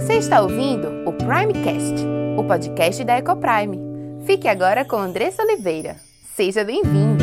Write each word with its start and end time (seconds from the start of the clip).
Você 0.00 0.14
está 0.14 0.40
ouvindo 0.40 1.06
o 1.06 1.12
Primecast, 1.12 1.94
o 2.34 2.42
podcast 2.42 3.04
da 3.04 3.18
Ecoprime. 3.18 3.78
Fique 4.24 4.48
agora 4.48 4.82
com 4.82 4.96
Andressa 4.96 5.42
Oliveira. 5.42 5.94
Seja 6.34 6.64
bem-vindo! 6.64 7.22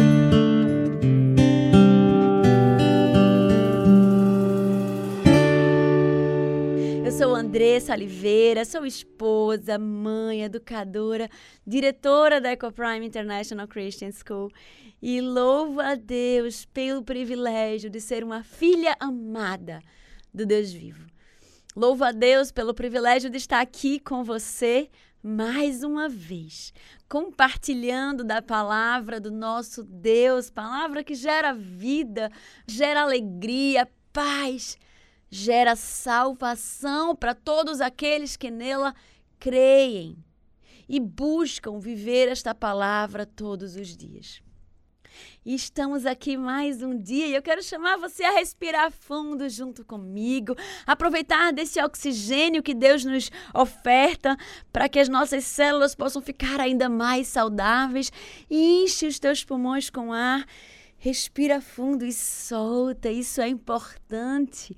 Eu 7.04 7.12
sou 7.12 7.34
Andressa 7.34 7.94
Oliveira, 7.94 8.64
sou 8.64 8.86
esposa, 8.86 9.80
mãe, 9.80 10.44
educadora, 10.44 11.28
diretora 11.66 12.40
da 12.40 12.52
Ecoprime 12.52 13.08
International 13.08 13.68
Christian 13.68 14.12
School 14.12 14.52
e 15.02 15.20
louvo 15.20 15.80
a 15.80 15.96
Deus 15.96 16.66
pelo 16.66 17.02
privilégio 17.02 17.90
de 17.90 18.00
ser 18.00 18.24
uma 18.24 18.44
filha 18.44 18.96
amada 19.00 19.82
do 20.32 20.46
Deus 20.46 20.72
vivo. 20.72 21.17
Louvo 21.78 22.04
a 22.04 22.12
Deus 22.12 22.52
pelo 22.52 22.74
privilégio 22.74 23.30
de 23.30 23.38
estar 23.38 23.62
aqui 23.62 24.00
com 24.00 24.24
você 24.24 24.90
mais 25.22 25.84
uma 25.84 26.10
vez, 26.10 26.74
compartilhando 27.08 28.24
da 28.24 28.42
palavra 28.42 29.20
do 29.20 29.30
nosso 29.30 29.84
Deus, 29.84 30.50
palavra 30.50 31.04
que 31.04 31.14
gera 31.14 31.54
vida, 31.54 32.32
gera 32.66 33.04
alegria, 33.04 33.88
paz, 34.12 34.76
gera 35.30 35.76
salvação 35.76 37.16
para 37.16 37.36
todos 37.36 37.80
aqueles 37.80 38.36
que 38.36 38.50
nela 38.50 38.96
creem 39.38 40.18
e 40.90 41.00
buscam 41.00 41.78
viver 41.78 42.28
esta 42.28 42.56
palavra 42.56 43.24
todos 43.24 43.76
os 43.76 43.96
dias. 43.96 44.42
Estamos 45.46 46.06
aqui 46.06 46.36
mais 46.36 46.84
um 46.84 46.98
dia 46.98 47.28
e 47.28 47.34
eu 47.34 47.42
quero 47.42 47.64
chamar 47.64 47.98
você 47.98 48.24
a 48.24 48.32
respirar 48.32 48.92
fundo 48.92 49.48
junto 49.48 49.86
comigo, 49.86 50.56
aproveitar 50.86 51.54
desse 51.54 51.82
oxigênio 51.82 52.62
que 52.62 52.74
Deus 52.74 53.06
nos 53.06 53.32
oferta 53.54 54.36
para 54.74 54.90
que 54.90 55.00
as 55.00 55.08
nossas 55.08 55.46
células 55.46 55.96
possam 55.96 56.22
ficar 56.22 56.60
ainda 56.60 56.90
mais 56.90 57.28
saudáveis. 57.28 58.12
Enche 58.52 59.08
os 59.08 59.20
teus 59.20 59.44
pulmões 59.44 59.90
com 59.90 60.12
ar, 60.12 60.46
respira 60.98 61.62
fundo 61.62 62.04
e 62.04 62.12
solta, 62.12 63.10
isso 63.10 63.40
é 63.40 63.48
importante 63.48 64.76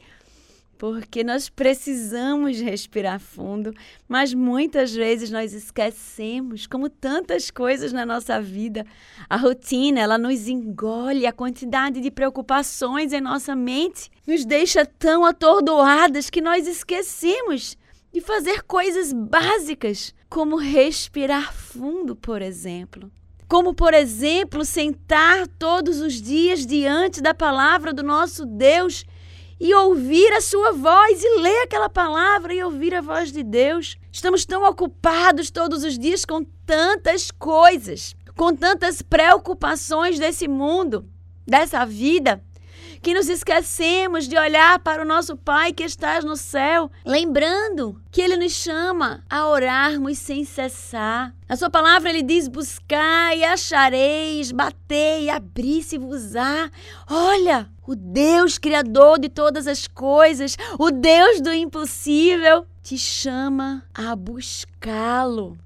porque 0.80 1.25
nós 1.25 1.49
precisamos 1.49 2.58
respirar 2.61 3.19
fundo, 3.19 3.73
mas 4.08 4.33
muitas 4.33 4.95
vezes 4.95 5.30
nós 5.30 5.52
esquecemos, 5.52 6.66
como 6.66 6.89
tantas 6.89 7.52
coisas 7.52 7.91
na 7.91 8.05
nossa 8.05 8.41
vida. 8.41 8.85
A 9.30 9.35
rotina, 9.35 10.00
ela 10.00 10.17
nos 10.17 10.47
engole, 10.47 11.27
a 11.27 11.33
quantidade 11.33 12.00
de 12.00 12.09
preocupações 12.09 13.11
em 13.11 13.19
nossa 13.19 13.57
mente 13.57 14.09
nos 14.25 14.45
deixa 14.45 14.85
tão 14.85 15.25
atordoadas 15.25 16.30
que 16.30 16.39
nós 16.39 16.66
esquecemos 16.66 17.77
de 18.13 18.22
fazer 18.22 18.63
coisas 18.63 19.11
básicas, 19.11 20.16
como 20.30 20.55
respirar 20.55 21.53
fundo, 21.53 22.16
por 22.16 22.41
exemplo. 22.41 23.11
Como, 23.50 23.73
por 23.73 23.94
exemplo, 23.94 24.63
sentar 24.63 25.45
todos 25.45 26.00
os 26.00 26.22
dias 26.22 26.66
diante 26.66 27.19
da 27.19 27.33
palavra 27.33 27.91
do 27.91 28.02
nosso 28.02 28.45
Deus 28.45 29.03
e 29.59 29.73
ouvir 29.73 30.31
a 30.33 30.41
sua 30.41 30.71
voz 30.71 31.21
e 31.21 31.39
ler 31.39 31.63
aquela 31.63 31.89
palavra 31.89 32.53
e 32.53 32.63
ouvir 32.63 32.95
a 32.95 33.02
voz 33.02 33.31
de 33.31 33.43
Deus. 33.43 33.97
Estamos 34.11 34.45
tão 34.45 34.63
ocupados 34.63 35.51
todos 35.51 35.83
os 35.83 35.97
dias 35.97 36.23
com 36.23 36.43
tantas 36.66 37.29
coisas, 37.29 38.16
com 38.35 38.55
tantas 38.55 39.01
preocupações 39.01 40.17
desse 40.17 40.47
mundo, 40.47 41.09
dessa 41.45 41.85
vida, 41.85 42.41
que 43.02 43.14
nos 43.14 43.30
esquecemos 43.30 44.28
de 44.28 44.38
olhar 44.38 44.80
para 44.80 45.02
o 45.02 45.05
nosso 45.05 45.38
Pai 45.38 45.73
que 45.73 45.83
estás 45.83 46.23
no 46.23 46.36
céu, 46.36 46.92
lembrando 47.06 48.02
que 48.11 48.22
Ele 48.22 48.38
nos 48.38 48.52
chama 48.52 49.23
a 49.30 49.47
orarmos 49.47 50.17
sem 50.17 50.44
cessar. 50.44 51.33
A 51.47 51.56
sua 51.56 51.69
palavra 51.69 52.09
ele 52.09 52.22
diz: 52.22 52.47
buscai, 52.47 53.44
achareis, 53.44 54.51
batei, 54.51 55.29
abri-se-vos-á. 55.29 56.69
Olha, 57.09 57.69
o 57.88 57.96
Deus 57.96 58.57
criador 58.57 59.19
de 59.19 59.29
todas 59.29 59.66
as 59.66 59.88
coisas, 59.88 60.56
o 60.78 60.91
Deus 60.91 61.41
do 61.41 61.53
impossível, 61.53 62.66
te 62.84 62.97
chama 62.97 63.84
a 63.94 64.16
buscá-lo 64.16 65.57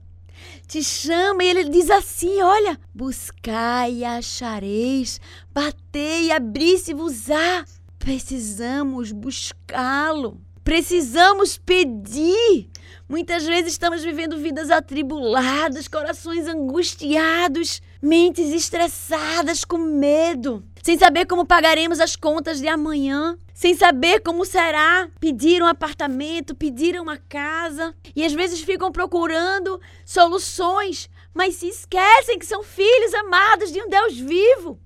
te 0.74 0.82
chama 0.82 1.44
e 1.44 1.50
ele 1.50 1.66
diz 1.66 1.88
assim: 1.92 2.42
Olha, 2.42 2.80
buscai 2.92 3.98
e 3.98 4.04
achareis, 4.04 5.22
batei 5.54 6.30
e 6.30 6.32
abri-se-vos-á. 6.32 7.64
Precisamos 8.00 9.12
buscá-lo, 9.12 10.42
precisamos 10.64 11.58
pedir. 11.58 12.70
Muitas 13.08 13.46
vezes 13.46 13.74
estamos 13.74 14.04
vivendo 14.04 14.38
vidas 14.38 14.72
atribuladas, 14.72 15.88
corações 15.88 16.48
angustiados, 16.48 17.82
mentes 18.02 18.52
estressadas 18.52 19.64
com 19.64 19.78
medo, 19.78 20.64
sem 20.82 20.98
saber 20.98 21.26
como 21.26 21.46
pagaremos 21.46 22.00
as 22.00 22.16
contas 22.16 22.60
de 22.60 22.68
amanhã, 22.68 23.38
sem 23.54 23.76
saber 23.76 24.22
como 24.22 24.46
será 24.46 25.10
pedir 25.20 25.62
um 25.62 25.68
apartamento, 25.68 26.56
pedir 26.56 27.00
uma 27.00 27.18
casa, 27.18 27.94
e 28.16 28.26
às 28.26 28.34
vezes 28.34 28.62
ficam 28.62 28.92
procurando 28.92 29.80
soluções, 30.06 31.10
mas 31.34 31.56
se 31.56 31.68
esquecem 31.68 32.40
que 32.40 32.46
são 32.46 32.64
filhos 32.64 33.14
amados 33.14 33.72
de 33.72 33.82
um 33.82 33.90
Deus 33.90 34.18
vivo, 34.18 34.80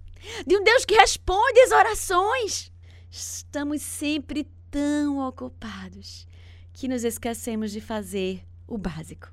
de 0.46 0.58
um 0.58 0.64
Deus 0.64 0.86
que 0.86 0.96
responde 0.96 1.60
às 1.62 1.72
orações. 1.72 2.72
Estamos 3.10 3.82
sempre 3.82 4.46
tão 4.70 5.20
ocupados 5.28 6.28
que 6.74 6.88
nos 6.88 7.04
esquecemos 7.04 7.72
de 7.72 7.82
fazer 7.82 8.44
o 8.68 8.78
básico. 8.78 9.32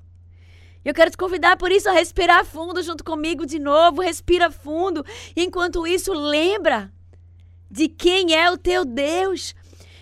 Eu 0.83 0.93
quero 0.93 1.09
te 1.09 1.17
convidar 1.17 1.57
por 1.57 1.71
isso 1.71 1.89
a 1.89 1.93
respirar 1.93 2.45
fundo 2.45 2.83
junto 2.83 3.03
comigo 3.03 3.45
de 3.45 3.57
novo, 3.57 4.01
respira 4.01 4.51
fundo. 4.51 5.03
Enquanto 5.35 5.87
isso, 5.87 6.13
lembra 6.13 6.93
de 7.69 7.87
quem 7.87 8.35
é 8.35 8.51
o 8.51 8.57
teu 8.57 8.85
Deus. 8.85 9.55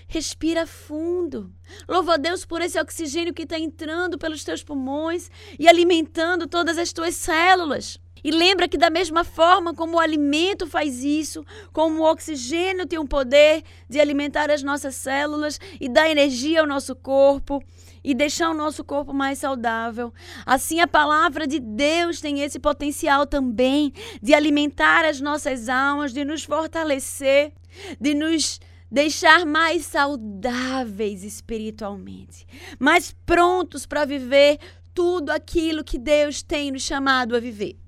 Respira 0.08 0.68
fundo. 0.68 1.52
Louva 1.88 2.16
a 2.16 2.18
Deus 2.18 2.46
por 2.46 2.62
esse 2.62 2.80
oxigênio 2.80 3.34
que 3.34 3.44
está 3.44 3.58
entrando 3.58 4.18
pelos 4.18 4.44
teus 4.44 4.62
pulmões 4.62 5.32
e 5.58 5.68
alimentando 5.68 6.48
todas 6.48 6.78
as 6.78 6.92
tuas 6.92 7.16
células. 7.16 7.98
E 8.24 8.32
lembra 8.32 8.68
que, 8.68 8.78
da 8.78 8.90
mesma 8.90 9.24
forma 9.24 9.74
como 9.74 9.98
o 9.98 10.00
alimento 10.00 10.66
faz 10.66 11.04
isso, 11.04 11.46
como 11.72 12.02
o 12.02 12.12
oxigênio 12.12 12.86
tem 12.86 12.98
o 12.98 13.08
poder 13.08 13.64
de 13.90 14.00
alimentar 14.00 14.50
as 14.50 14.64
nossas 14.64 14.96
células 14.96 15.60
e 15.80 15.90
dar 15.90 16.10
energia 16.10 16.62
ao 16.62 16.68
nosso 16.68 16.96
corpo 16.96 17.62
e 18.04 18.14
deixar 18.14 18.50
o 18.50 18.54
nosso 18.54 18.84
corpo 18.84 19.14
mais 19.14 19.40
saudável, 19.40 20.14
assim 20.46 20.82
a 20.82 20.88
palavra 20.88 21.48
de 21.48 21.60
Deus 21.60 22.20
tem 22.20 22.42
esse 22.42 22.60
potencial 22.60 23.26
também 23.26 23.94
de 24.22 24.34
alimentar 24.34 25.06
as 25.06 25.22
nossas 25.22 25.70
almas, 25.70 26.12
de 26.12 26.26
nos 26.26 26.44
fortalecer, 26.44 27.54
de 28.00 28.14
nos 28.14 28.60
deixar 28.92 29.46
mais 29.46 29.86
saudáveis 29.86 31.24
espiritualmente, 31.24 32.46
mais 32.78 33.16
prontos 33.26 33.86
para 33.86 34.06
viver 34.06 34.60
tudo 34.94 35.32
aquilo 35.32 35.84
que 35.84 35.98
Deus 35.98 36.44
tem 36.44 36.72
nos 36.72 36.84
chamado 36.84 37.36
a 37.36 37.40
viver. 37.40 37.83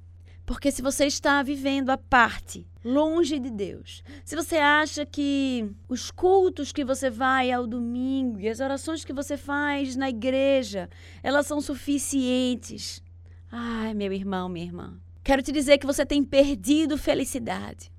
Porque 0.45 0.71
se 0.71 0.81
você 0.81 1.05
está 1.05 1.41
vivendo 1.41 1.89
a 1.89 1.97
parte 1.97 2.67
longe 2.83 3.39
de 3.39 3.49
Deus, 3.49 4.03
se 4.23 4.35
você 4.35 4.57
acha 4.57 5.03
que 5.05 5.67
os 5.89 6.11
cultos 6.11 6.71
que 6.71 6.85
você 6.85 7.09
vai 7.09 7.51
ao 7.51 7.65
domingo 7.65 8.39
e 8.39 8.47
as 8.47 8.59
orações 8.59 9.03
que 9.03 9.11
você 9.11 9.37
faz 9.37 9.95
na 9.95 10.07
igreja, 10.07 10.87
elas 11.23 11.47
são 11.47 11.59
suficientes. 11.59 13.01
Ai, 13.51 13.95
meu 13.95 14.13
irmão, 14.13 14.47
minha 14.47 14.65
irmã, 14.65 14.99
quero 15.23 15.41
te 15.41 15.51
dizer 15.51 15.79
que 15.79 15.87
você 15.87 16.05
tem 16.05 16.23
perdido 16.23 16.95
felicidade. 16.95 17.91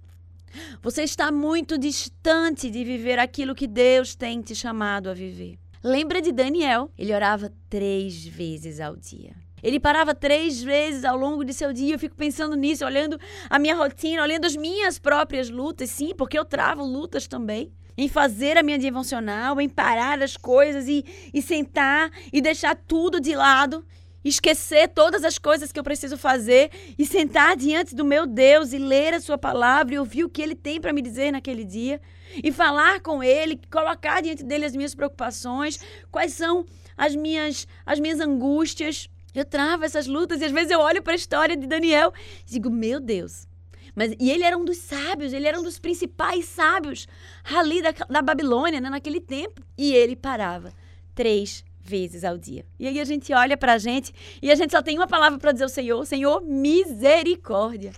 Você 0.80 1.02
está 1.02 1.32
muito 1.32 1.76
distante 1.76 2.70
de 2.70 2.84
viver 2.84 3.18
aquilo 3.18 3.54
que 3.54 3.66
Deus 3.66 4.14
tem 4.14 4.40
te 4.40 4.54
chamado 4.54 5.10
a 5.10 5.14
viver. 5.14 5.58
Lembra 5.82 6.22
de 6.22 6.32
Daniel? 6.32 6.90
Ele 6.96 7.12
orava 7.12 7.52
três 7.68 8.24
vezes 8.24 8.80
ao 8.80 8.96
dia. 8.96 9.45
Ele 9.62 9.80
parava 9.80 10.14
três 10.14 10.62
vezes 10.62 11.04
ao 11.04 11.16
longo 11.16 11.44
de 11.44 11.52
seu 11.52 11.72
dia. 11.72 11.94
Eu 11.94 11.98
fico 11.98 12.14
pensando 12.14 12.56
nisso, 12.56 12.84
olhando 12.84 13.18
a 13.48 13.58
minha 13.58 13.74
rotina, 13.74 14.22
olhando 14.22 14.44
as 14.44 14.56
minhas 14.56 14.98
próprias 14.98 15.50
lutas. 15.50 15.90
Sim, 15.90 16.14
porque 16.16 16.38
eu 16.38 16.44
travo 16.44 16.84
lutas 16.84 17.26
também. 17.26 17.72
Em 17.98 18.08
fazer 18.08 18.58
a 18.58 18.62
minha 18.62 18.78
devocional, 18.78 19.60
em 19.60 19.68
parar 19.68 20.22
as 20.22 20.36
coisas 20.36 20.86
e, 20.86 21.04
e 21.32 21.40
sentar 21.40 22.10
e 22.32 22.42
deixar 22.42 22.76
tudo 22.76 23.18
de 23.20 23.34
lado 23.34 23.84
esquecer 24.28 24.88
todas 24.88 25.24
as 25.24 25.38
coisas 25.38 25.70
que 25.70 25.78
eu 25.78 25.84
preciso 25.84 26.16
fazer 26.16 26.70
e 26.98 27.06
sentar 27.06 27.56
diante 27.56 27.94
do 27.94 28.04
meu 28.04 28.26
Deus 28.26 28.72
e 28.72 28.78
ler 28.78 29.14
a 29.14 29.20
sua 29.20 29.38
palavra 29.38 29.94
e 29.94 29.98
ouvir 29.98 30.24
o 30.24 30.28
que 30.28 30.42
ele 30.42 30.54
tem 30.54 30.80
para 30.80 30.92
me 30.92 31.00
dizer 31.00 31.30
naquele 31.30 31.64
dia 31.64 32.00
e 32.42 32.50
falar 32.50 33.00
com 33.00 33.22
ele, 33.22 33.60
colocar 33.70 34.20
diante 34.20 34.42
dele 34.42 34.64
as 34.64 34.74
minhas 34.74 34.94
preocupações, 34.94 35.78
quais 36.10 36.32
são 36.32 36.66
as 36.96 37.14
minhas 37.14 37.68
as 37.84 38.00
minhas 38.00 38.20
angústias. 38.20 39.08
Eu 39.36 39.44
travo 39.44 39.84
essas 39.84 40.06
lutas 40.06 40.40
e 40.40 40.46
às 40.46 40.52
vezes 40.52 40.70
eu 40.70 40.80
olho 40.80 41.02
para 41.02 41.12
a 41.12 41.16
história 41.16 41.56
de 41.56 41.66
Daniel 41.66 42.12
e 42.46 42.50
digo, 42.50 42.70
meu 42.70 42.98
Deus. 42.98 43.46
Mas, 43.94 44.14
e 44.18 44.30
ele 44.30 44.44
era 44.44 44.56
um 44.56 44.64
dos 44.64 44.78
sábios, 44.78 45.32
ele 45.32 45.46
era 45.46 45.60
um 45.60 45.62
dos 45.62 45.78
principais 45.78 46.46
sábios 46.46 47.06
ali 47.44 47.82
da, 47.82 47.92
da 47.92 48.22
Babilônia, 48.22 48.80
né, 48.80 48.88
naquele 48.88 49.20
tempo. 49.20 49.62
E 49.76 49.92
ele 49.92 50.16
parava 50.16 50.72
três 51.14 51.62
vezes 51.80 52.24
ao 52.24 52.36
dia. 52.36 52.64
E 52.78 52.86
aí 52.86 52.98
a 52.98 53.04
gente 53.04 53.32
olha 53.32 53.56
para 53.56 53.74
a 53.74 53.78
gente 53.78 54.12
e 54.42 54.50
a 54.50 54.54
gente 54.54 54.72
só 54.72 54.82
tem 54.82 54.98
uma 54.98 55.06
palavra 55.06 55.38
para 55.38 55.52
dizer 55.52 55.64
ao 55.64 55.70
Senhor: 55.70 56.04
Senhor, 56.06 56.42
misericórdia. 56.42 57.92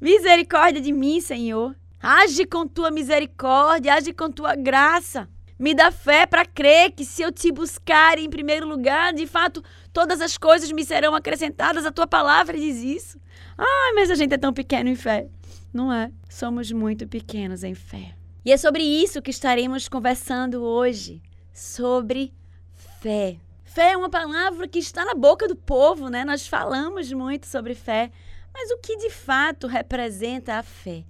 Misericórdia 0.00 0.80
de 0.80 0.92
mim, 0.92 1.20
Senhor. 1.20 1.74
Age 2.02 2.46
com 2.46 2.66
tua 2.66 2.90
misericórdia, 2.90 3.94
age 3.94 4.12
com 4.12 4.30
tua 4.30 4.54
graça. 4.54 5.28
Me 5.58 5.74
dá 5.74 5.90
fé 5.90 6.24
para 6.24 6.46
crer 6.46 6.92
que 6.92 7.04
se 7.04 7.20
eu 7.20 7.30
te 7.30 7.52
buscar 7.52 8.18
em 8.18 8.30
primeiro 8.30 8.66
lugar, 8.66 9.12
de 9.12 9.26
fato, 9.26 9.62
todas 9.92 10.20
as 10.20 10.36
coisas 10.36 10.70
me 10.72 10.84
serão 10.84 11.14
acrescentadas. 11.14 11.84
A 11.84 11.92
tua 11.92 12.06
palavra 12.06 12.58
diz 12.58 12.76
isso. 12.78 13.20
Ai, 13.56 13.92
mas 13.94 14.10
a 14.10 14.14
gente 14.14 14.34
é 14.34 14.38
tão 14.38 14.52
pequeno 14.52 14.88
em 14.88 14.96
fé. 14.96 15.28
Não 15.72 15.92
é? 15.92 16.10
Somos 16.28 16.72
muito 16.72 17.06
pequenos 17.06 17.62
em 17.62 17.74
fé. 17.74 18.14
E 18.44 18.52
é 18.52 18.56
sobre 18.56 18.82
isso 18.82 19.22
que 19.22 19.30
estaremos 19.30 19.88
conversando 19.88 20.62
hoje. 20.62 21.22
Sobre 21.52 22.32
fé. 23.00 23.36
Fé 23.64 23.92
é 23.92 23.96
uma 23.96 24.10
palavra 24.10 24.66
que 24.66 24.78
está 24.78 25.04
na 25.04 25.14
boca 25.14 25.46
do 25.46 25.54
povo, 25.54 26.08
né? 26.08 26.24
Nós 26.24 26.46
falamos 26.46 27.12
muito 27.12 27.46
sobre 27.46 27.74
fé. 27.74 28.10
Mas 28.52 28.70
o 28.70 28.78
que 28.78 28.96
de 28.96 29.10
fato 29.10 29.66
representa 29.66 30.54
a 30.54 30.62
fé? 30.62 31.04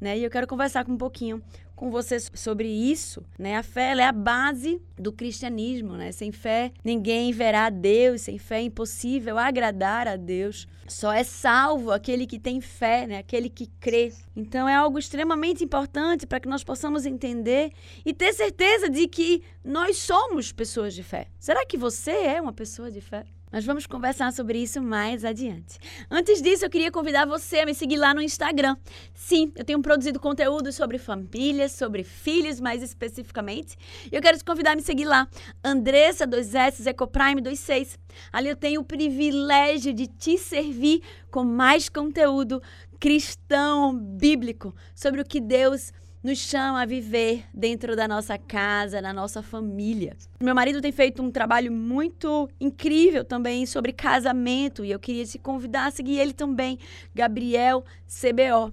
Né? 0.00 0.18
E 0.18 0.24
eu 0.24 0.30
quero 0.30 0.46
conversar 0.46 0.88
um 0.88 0.96
pouquinho 0.96 1.42
com 1.80 1.90
vocês 1.90 2.30
sobre 2.34 2.68
isso, 2.68 3.24
né? 3.38 3.56
A 3.56 3.62
fé 3.62 3.96
é 3.96 4.04
a 4.04 4.12
base 4.12 4.82
do 4.98 5.10
cristianismo, 5.10 5.96
né? 5.96 6.12
Sem 6.12 6.30
fé 6.30 6.72
ninguém 6.84 7.32
verá 7.32 7.64
a 7.64 7.70
Deus, 7.70 8.20
sem 8.20 8.36
fé 8.36 8.58
é 8.58 8.64
impossível 8.64 9.38
agradar 9.38 10.06
a 10.06 10.14
Deus. 10.14 10.68
Só 10.86 11.10
é 11.10 11.24
salvo 11.24 11.90
aquele 11.90 12.26
que 12.26 12.38
tem 12.38 12.60
fé, 12.60 13.06
né? 13.06 13.16
Aquele 13.16 13.48
que 13.48 13.66
crê. 13.80 14.12
Então 14.36 14.68
é 14.68 14.74
algo 14.74 14.98
extremamente 14.98 15.64
importante 15.64 16.26
para 16.26 16.38
que 16.38 16.48
nós 16.50 16.62
possamos 16.62 17.06
entender 17.06 17.72
e 18.04 18.12
ter 18.12 18.34
certeza 18.34 18.90
de 18.90 19.08
que 19.08 19.42
nós 19.64 19.96
somos 19.96 20.52
pessoas 20.52 20.92
de 20.92 21.02
fé. 21.02 21.28
Será 21.38 21.64
que 21.64 21.78
você 21.78 22.10
é 22.10 22.42
uma 22.42 22.52
pessoa 22.52 22.90
de 22.90 23.00
fé? 23.00 23.24
Nós 23.52 23.64
vamos 23.64 23.84
conversar 23.84 24.32
sobre 24.32 24.62
isso 24.62 24.80
mais 24.80 25.24
adiante. 25.24 25.76
Antes 26.08 26.40
disso, 26.40 26.64
eu 26.64 26.70
queria 26.70 26.92
convidar 26.92 27.26
você 27.26 27.58
a 27.58 27.66
me 27.66 27.74
seguir 27.74 27.96
lá 27.96 28.14
no 28.14 28.22
Instagram. 28.22 28.76
Sim, 29.12 29.52
eu 29.56 29.64
tenho 29.64 29.82
produzido 29.82 30.20
conteúdo 30.20 30.72
sobre 30.72 30.98
famílias, 30.98 31.72
sobre 31.72 32.04
filhos 32.04 32.60
mais 32.60 32.80
especificamente. 32.80 33.76
E 34.10 34.14
eu 34.14 34.22
quero 34.22 34.38
te 34.38 34.44
convidar 34.44 34.72
a 34.72 34.76
me 34.76 34.82
seguir 34.82 35.04
lá. 35.04 35.26
Andressa 35.64 36.28
2S 36.28 36.86
Ecoprime 36.86 37.42
26. 37.42 37.98
Ali 38.32 38.48
eu 38.50 38.56
tenho 38.56 38.82
o 38.82 38.84
privilégio 38.84 39.92
de 39.92 40.06
te 40.06 40.38
servir 40.38 41.02
com 41.28 41.42
mais 41.42 41.88
conteúdo 41.88 42.62
cristão, 43.00 43.96
bíblico, 43.96 44.74
sobre 44.94 45.22
o 45.22 45.24
que 45.24 45.40
Deus 45.40 45.90
nos 46.22 46.38
chama 46.38 46.82
a 46.82 46.86
viver 46.86 47.44
dentro 47.52 47.96
da 47.96 48.06
nossa 48.06 48.36
casa, 48.36 49.00
na 49.00 49.12
nossa 49.12 49.42
família. 49.42 50.16
Meu 50.40 50.54
marido 50.54 50.80
tem 50.80 50.92
feito 50.92 51.22
um 51.22 51.30
trabalho 51.30 51.72
muito 51.72 52.48
incrível 52.60 53.24
também 53.24 53.64
sobre 53.64 53.92
casamento 53.92 54.84
e 54.84 54.90
eu 54.90 54.98
queria 54.98 55.24
te 55.24 55.38
convidar 55.38 55.86
a 55.86 55.90
seguir 55.90 56.18
ele 56.18 56.32
também, 56.32 56.78
Gabriel 57.14 57.84
CBO. 58.06 58.72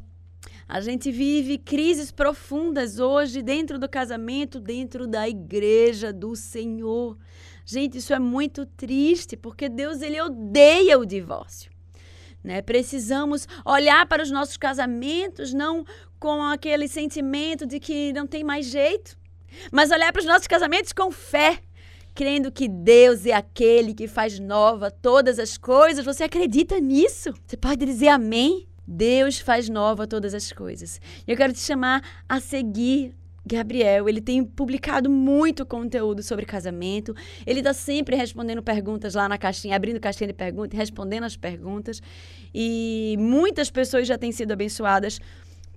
A 0.67 0.81
gente 0.81 1.09
vive 1.11 1.57
crises 1.57 2.11
profundas 2.11 2.99
hoje 2.99 3.41
dentro 3.41 3.79
do 3.79 3.87
casamento, 3.87 4.59
dentro 4.59 5.07
da 5.07 5.27
igreja 5.27 6.11
do 6.11 6.35
Senhor. 6.35 7.17
Gente, 7.65 7.99
isso 7.99 8.13
é 8.13 8.19
muito 8.19 8.65
triste, 8.65 9.37
porque 9.37 9.69
Deus 9.69 10.01
ele 10.01 10.19
odeia 10.19 10.99
o 10.99 11.05
divórcio. 11.05 11.71
Né? 12.43 12.61
Precisamos 12.61 13.47
olhar 13.65 14.05
para 14.07 14.23
os 14.23 14.31
nossos 14.31 14.57
casamentos 14.57 15.53
não 15.53 15.85
com 16.19 16.41
aquele 16.43 16.87
sentimento 16.87 17.65
de 17.65 17.79
que 17.79 18.11
não 18.13 18.25
tem 18.27 18.43
mais 18.43 18.65
jeito, 18.65 19.17
mas 19.71 19.91
olhar 19.91 20.11
para 20.11 20.19
os 20.19 20.25
nossos 20.25 20.47
casamentos 20.47 20.91
com 20.91 21.11
fé, 21.11 21.59
crendo 22.13 22.51
que 22.51 22.67
Deus 22.67 23.25
é 23.25 23.33
aquele 23.33 23.93
que 23.93 24.07
faz 24.07 24.39
nova 24.39 24.89
todas 24.89 25.39
as 25.39 25.57
coisas. 25.57 26.03
Você 26.03 26.23
acredita 26.23 26.79
nisso? 26.79 27.33
Você 27.45 27.55
pode 27.55 27.85
dizer 27.85 28.09
amém? 28.09 28.67
Deus 28.87 29.39
faz 29.39 29.69
nova 29.69 30.07
todas 30.07 30.33
as 30.33 30.51
coisas. 30.51 30.99
Eu 31.27 31.35
quero 31.35 31.53
te 31.53 31.59
chamar 31.59 32.01
a 32.27 32.39
seguir 32.39 33.13
Gabriel, 33.47 34.09
ele 34.09 34.19
tem 34.19 34.43
publicado 34.43 35.09
muito 35.09 35.65
conteúdo 35.65 36.21
sobre 36.21 36.45
casamento. 36.45 37.15
Ele 37.45 37.61
está 37.61 37.73
sempre 37.73 38.15
respondendo 38.15 38.61
perguntas 38.61 39.15
lá 39.15 39.29
na 39.29 39.37
caixinha, 39.37 39.75
abrindo 39.75 39.99
caixinha 39.99 40.27
de 40.27 40.33
perguntas, 40.33 40.77
respondendo 40.77 41.23
as 41.23 41.37
perguntas. 41.37 42.01
E 42.53 43.15
muitas 43.17 43.71
pessoas 43.71 44.05
já 44.05 44.17
têm 44.17 44.31
sido 44.31 44.51
abençoadas 44.51 45.19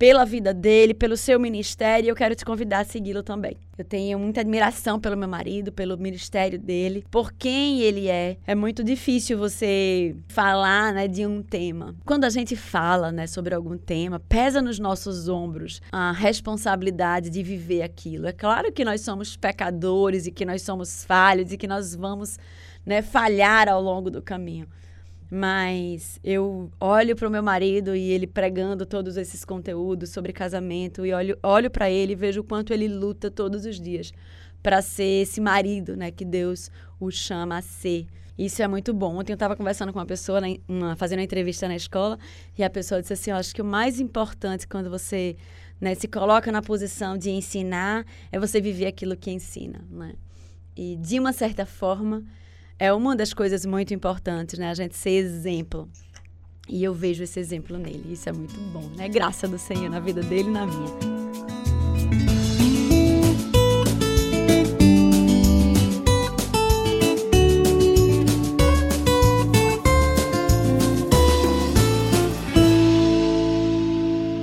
pela 0.00 0.24
vida 0.24 0.54
dele, 0.54 0.94
pelo 0.94 1.14
seu 1.14 1.38
ministério, 1.38 2.06
e 2.06 2.08
eu 2.08 2.16
quero 2.16 2.34
te 2.34 2.42
convidar 2.42 2.78
a 2.78 2.84
segui-lo 2.84 3.22
também. 3.22 3.58
Eu 3.76 3.84
tenho 3.84 4.18
muita 4.18 4.40
admiração 4.40 4.98
pelo 4.98 5.14
meu 5.14 5.28
marido, 5.28 5.70
pelo 5.70 5.94
ministério 5.98 6.58
dele, 6.58 7.04
por 7.10 7.30
quem 7.34 7.82
ele 7.82 8.08
é. 8.08 8.38
É 8.46 8.54
muito 8.54 8.82
difícil 8.82 9.36
você 9.36 10.16
falar, 10.26 10.94
né, 10.94 11.06
de 11.06 11.26
um 11.26 11.42
tema. 11.42 11.94
Quando 12.06 12.24
a 12.24 12.30
gente 12.30 12.56
fala, 12.56 13.12
né, 13.12 13.26
sobre 13.26 13.54
algum 13.54 13.76
tema, 13.76 14.18
pesa 14.18 14.62
nos 14.62 14.78
nossos 14.78 15.28
ombros 15.28 15.82
a 15.92 16.12
responsabilidade 16.12 17.28
de 17.28 17.42
viver 17.42 17.82
aquilo. 17.82 18.26
É 18.26 18.32
claro 18.32 18.72
que 18.72 18.86
nós 18.86 19.02
somos 19.02 19.36
pecadores 19.36 20.26
e 20.26 20.32
que 20.32 20.46
nós 20.46 20.62
somos 20.62 21.04
falhos 21.04 21.52
e 21.52 21.58
que 21.58 21.66
nós 21.66 21.94
vamos, 21.94 22.38
né, 22.86 23.02
falhar 23.02 23.68
ao 23.68 23.82
longo 23.82 24.10
do 24.10 24.22
caminho. 24.22 24.66
Mas 25.30 26.18
eu 26.24 26.72
olho 26.80 27.14
para 27.14 27.28
o 27.28 27.30
meu 27.30 27.42
marido 27.42 27.94
e 27.94 28.10
ele 28.10 28.26
pregando 28.26 28.84
todos 28.84 29.16
esses 29.16 29.44
conteúdos 29.44 30.10
sobre 30.10 30.32
casamento 30.32 31.06
e 31.06 31.12
olho, 31.12 31.38
olho 31.40 31.70
para 31.70 31.88
ele 31.88 32.12
e 32.12 32.16
vejo 32.16 32.40
o 32.40 32.44
quanto 32.44 32.72
ele 32.72 32.88
luta 32.88 33.30
todos 33.30 33.64
os 33.64 33.80
dias 33.80 34.12
para 34.60 34.82
ser 34.82 35.22
esse 35.22 35.40
marido, 35.40 35.96
né, 35.96 36.10
que 36.10 36.24
Deus 36.24 36.70
o 36.98 37.10
chama 37.10 37.58
a 37.58 37.62
ser. 37.62 38.06
Isso 38.36 38.62
é 38.62 38.66
muito 38.66 38.92
bom. 38.92 39.16
Ontem 39.16 39.32
eu 39.32 39.34
estava 39.34 39.54
conversando 39.54 39.92
com 39.92 39.98
uma 39.98 40.06
pessoa, 40.06 40.40
uma, 40.66 40.96
fazendo 40.96 41.18
uma 41.18 41.24
entrevista 41.24 41.68
na 41.68 41.76
escola, 41.76 42.18
e 42.56 42.64
a 42.64 42.70
pessoa 42.70 43.00
disse 43.00 43.12
assim: 43.12 43.30
Eu 43.30 43.36
acho 43.36 43.54
que 43.54 43.60
o 43.60 43.64
mais 43.64 44.00
importante 44.00 44.66
quando 44.66 44.88
você 44.88 45.36
né, 45.78 45.94
se 45.94 46.08
coloca 46.08 46.50
na 46.50 46.62
posição 46.62 47.18
de 47.18 47.30
ensinar 47.30 48.04
é 48.32 48.38
você 48.38 48.60
viver 48.60 48.86
aquilo 48.86 49.16
que 49.16 49.30
ensina. 49.30 49.84
Né? 49.90 50.14
E 50.74 50.96
de 50.96 51.18
uma 51.18 51.34
certa 51.34 51.66
forma, 51.66 52.24
é 52.80 52.90
uma 52.94 53.14
das 53.14 53.34
coisas 53.34 53.66
muito 53.66 53.92
importantes, 53.92 54.58
né? 54.58 54.70
A 54.70 54.74
gente 54.74 54.96
ser 54.96 55.10
exemplo. 55.10 55.86
E 56.66 56.82
eu 56.82 56.94
vejo 56.94 57.22
esse 57.22 57.38
exemplo 57.38 57.76
nele. 57.76 58.14
Isso 58.14 58.26
é 58.26 58.32
muito 58.32 58.58
bom, 58.72 58.88
né? 58.96 59.06
Graça 59.06 59.46
do 59.46 59.58
Senhor 59.58 59.90
na 59.90 60.00
vida 60.00 60.22
dele 60.22 60.48
e 60.48 60.50
na 60.50 60.66
minha. 60.66 60.88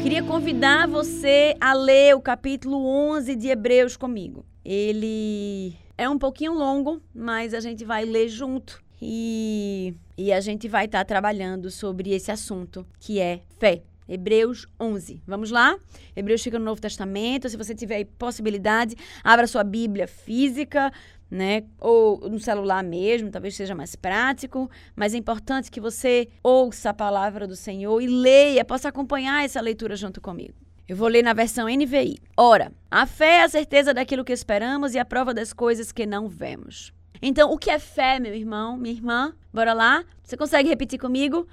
Queria 0.03 0.21
convidar 0.21 0.87
você 0.87 1.55
a 1.59 1.73
ler 1.73 2.15
o 2.15 2.21
capítulo 2.21 2.85
11 2.85 3.35
de 3.35 3.47
Hebreus 3.47 3.97
comigo. 3.97 4.45
Ele 4.63 5.75
é 5.97 6.07
um 6.07 6.17
pouquinho 6.17 6.53
longo, 6.53 7.01
mas 7.13 7.53
a 7.53 7.59
gente 7.59 7.83
vai 7.83 8.05
ler 8.05 8.29
junto. 8.29 8.81
E, 9.01 9.95
e 10.17 10.31
a 10.31 10.39
gente 10.39 10.67
vai 10.67 10.85
estar 10.85 10.99
tá 10.99 11.05
trabalhando 11.05 11.69
sobre 11.71 12.11
esse 12.11 12.31
assunto, 12.31 12.85
que 12.99 13.19
é 13.19 13.41
fé. 13.59 13.83
Hebreus 14.07 14.65
11. 14.79 15.21
Vamos 15.27 15.51
lá? 15.51 15.77
Hebreus 16.15 16.41
fica 16.41 16.57
no 16.57 16.63
Novo 16.63 16.79
Testamento. 16.79 17.49
Se 17.49 17.57
você 17.57 17.75
tiver 17.75 18.05
possibilidade, 18.17 18.95
abra 19.21 19.45
sua 19.47 19.65
Bíblia 19.65 20.07
física, 20.07 20.93
né? 21.29 21.63
Ou 21.79 22.29
no 22.29 22.39
celular 22.39 22.81
mesmo, 22.83 23.29
talvez 23.29 23.55
seja 23.55 23.75
mais 23.75 23.95
prático. 23.95 24.69
Mas 24.95 25.13
é 25.13 25.17
importante 25.17 25.69
que 25.69 25.81
você 25.81 26.29
ouça 26.41 26.91
a 26.91 26.93
palavra 26.93 27.45
do 27.45 27.55
Senhor 27.55 28.01
e 28.01 28.07
leia, 28.07 28.63
possa 28.63 28.87
acompanhar 28.87 29.43
essa 29.43 29.59
leitura 29.59 29.95
junto 29.95 30.21
comigo. 30.21 30.66
Eu 30.87 30.95
vou 30.95 31.09
ler 31.09 31.21
na 31.21 31.33
versão 31.33 31.67
NVI. 31.67 32.17
Ora, 32.37 32.71
a 32.89 33.05
fé 33.05 33.39
é 33.39 33.43
a 33.43 33.49
certeza 33.49 33.93
daquilo 33.93 34.23
que 34.23 34.31
esperamos 34.31 34.95
e 34.95 34.99
a 34.99 35.03
prova 35.03 35.33
das 35.33 35.51
coisas 35.51 35.91
que 35.91 36.05
não 36.05 36.29
vemos. 36.29 36.93
Então, 37.21 37.51
o 37.51 37.57
que 37.57 37.69
é 37.69 37.77
fé, 37.77 38.21
meu 38.21 38.33
irmão, 38.33 38.77
minha 38.77 38.95
irmã? 38.95 39.35
Bora 39.53 39.73
lá? 39.73 40.05
Você 40.23 40.37
consegue 40.37 40.69
repetir 40.69 40.97
comigo? 40.97 41.45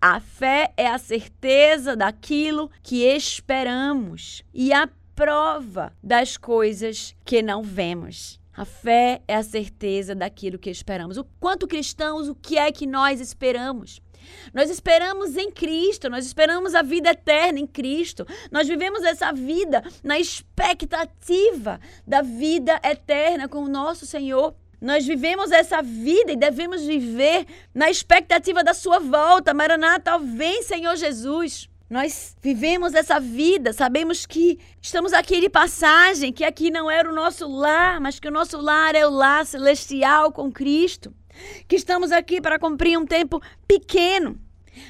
A 0.00 0.20
fé 0.20 0.72
é 0.76 0.86
a 0.86 0.98
certeza 0.98 1.96
daquilo 1.96 2.70
que 2.80 3.04
esperamos 3.04 4.44
e 4.54 4.72
a 4.72 4.88
prova 5.16 5.92
das 6.00 6.36
coisas 6.36 7.12
que 7.24 7.42
não 7.42 7.64
vemos. 7.64 8.38
A 8.56 8.64
fé 8.64 9.20
é 9.26 9.34
a 9.34 9.42
certeza 9.42 10.14
daquilo 10.14 10.60
que 10.60 10.70
esperamos. 10.70 11.16
O 11.18 11.24
quanto 11.40 11.66
cristãos, 11.66 12.28
o 12.28 12.34
que 12.36 12.56
é 12.56 12.70
que 12.70 12.86
nós 12.86 13.20
esperamos? 13.20 14.00
Nós 14.52 14.70
esperamos 14.70 15.36
em 15.36 15.50
Cristo, 15.50 16.08
nós 16.08 16.26
esperamos 16.26 16.74
a 16.74 16.82
vida 16.82 17.10
eterna 17.10 17.58
em 17.58 17.66
Cristo. 17.66 18.26
Nós 18.50 18.68
vivemos 18.68 19.02
essa 19.02 19.32
vida 19.32 19.82
na 20.02 20.18
expectativa 20.18 21.80
da 22.06 22.22
vida 22.22 22.80
eterna 22.84 23.48
com 23.48 23.58
o 23.64 23.68
nosso 23.68 24.06
Senhor. 24.06 24.54
Nós 24.80 25.06
vivemos 25.06 25.50
essa 25.50 25.82
vida 25.82 26.32
e 26.32 26.36
devemos 26.36 26.84
viver 26.84 27.46
na 27.74 27.90
expectativa 27.90 28.62
da 28.62 28.74
sua 28.74 28.98
volta. 28.98 29.54
Maranata, 29.54 30.18
vem, 30.18 30.62
Senhor 30.62 30.96
Jesus. 30.96 31.68
Nós 31.88 32.36
vivemos 32.42 32.94
essa 32.94 33.20
vida, 33.20 33.72
sabemos 33.72 34.26
que 34.26 34.58
estamos 34.82 35.12
aqui 35.12 35.40
de 35.40 35.48
passagem, 35.48 36.32
que 36.32 36.44
aqui 36.44 36.68
não 36.68 36.90
era 36.90 37.08
o 37.08 37.14
nosso 37.14 37.46
lar, 37.48 38.00
mas 38.00 38.18
que 38.18 38.26
o 38.26 38.30
nosso 38.30 38.60
lar 38.60 38.96
é 38.96 39.06
o 39.06 39.10
lar 39.10 39.46
celestial 39.46 40.32
com 40.32 40.50
Cristo. 40.50 41.14
Que 41.68 41.76
estamos 41.76 42.12
aqui 42.12 42.40
para 42.40 42.58
cumprir 42.58 42.98
um 42.98 43.06
tempo 43.06 43.40
pequeno, 43.66 44.38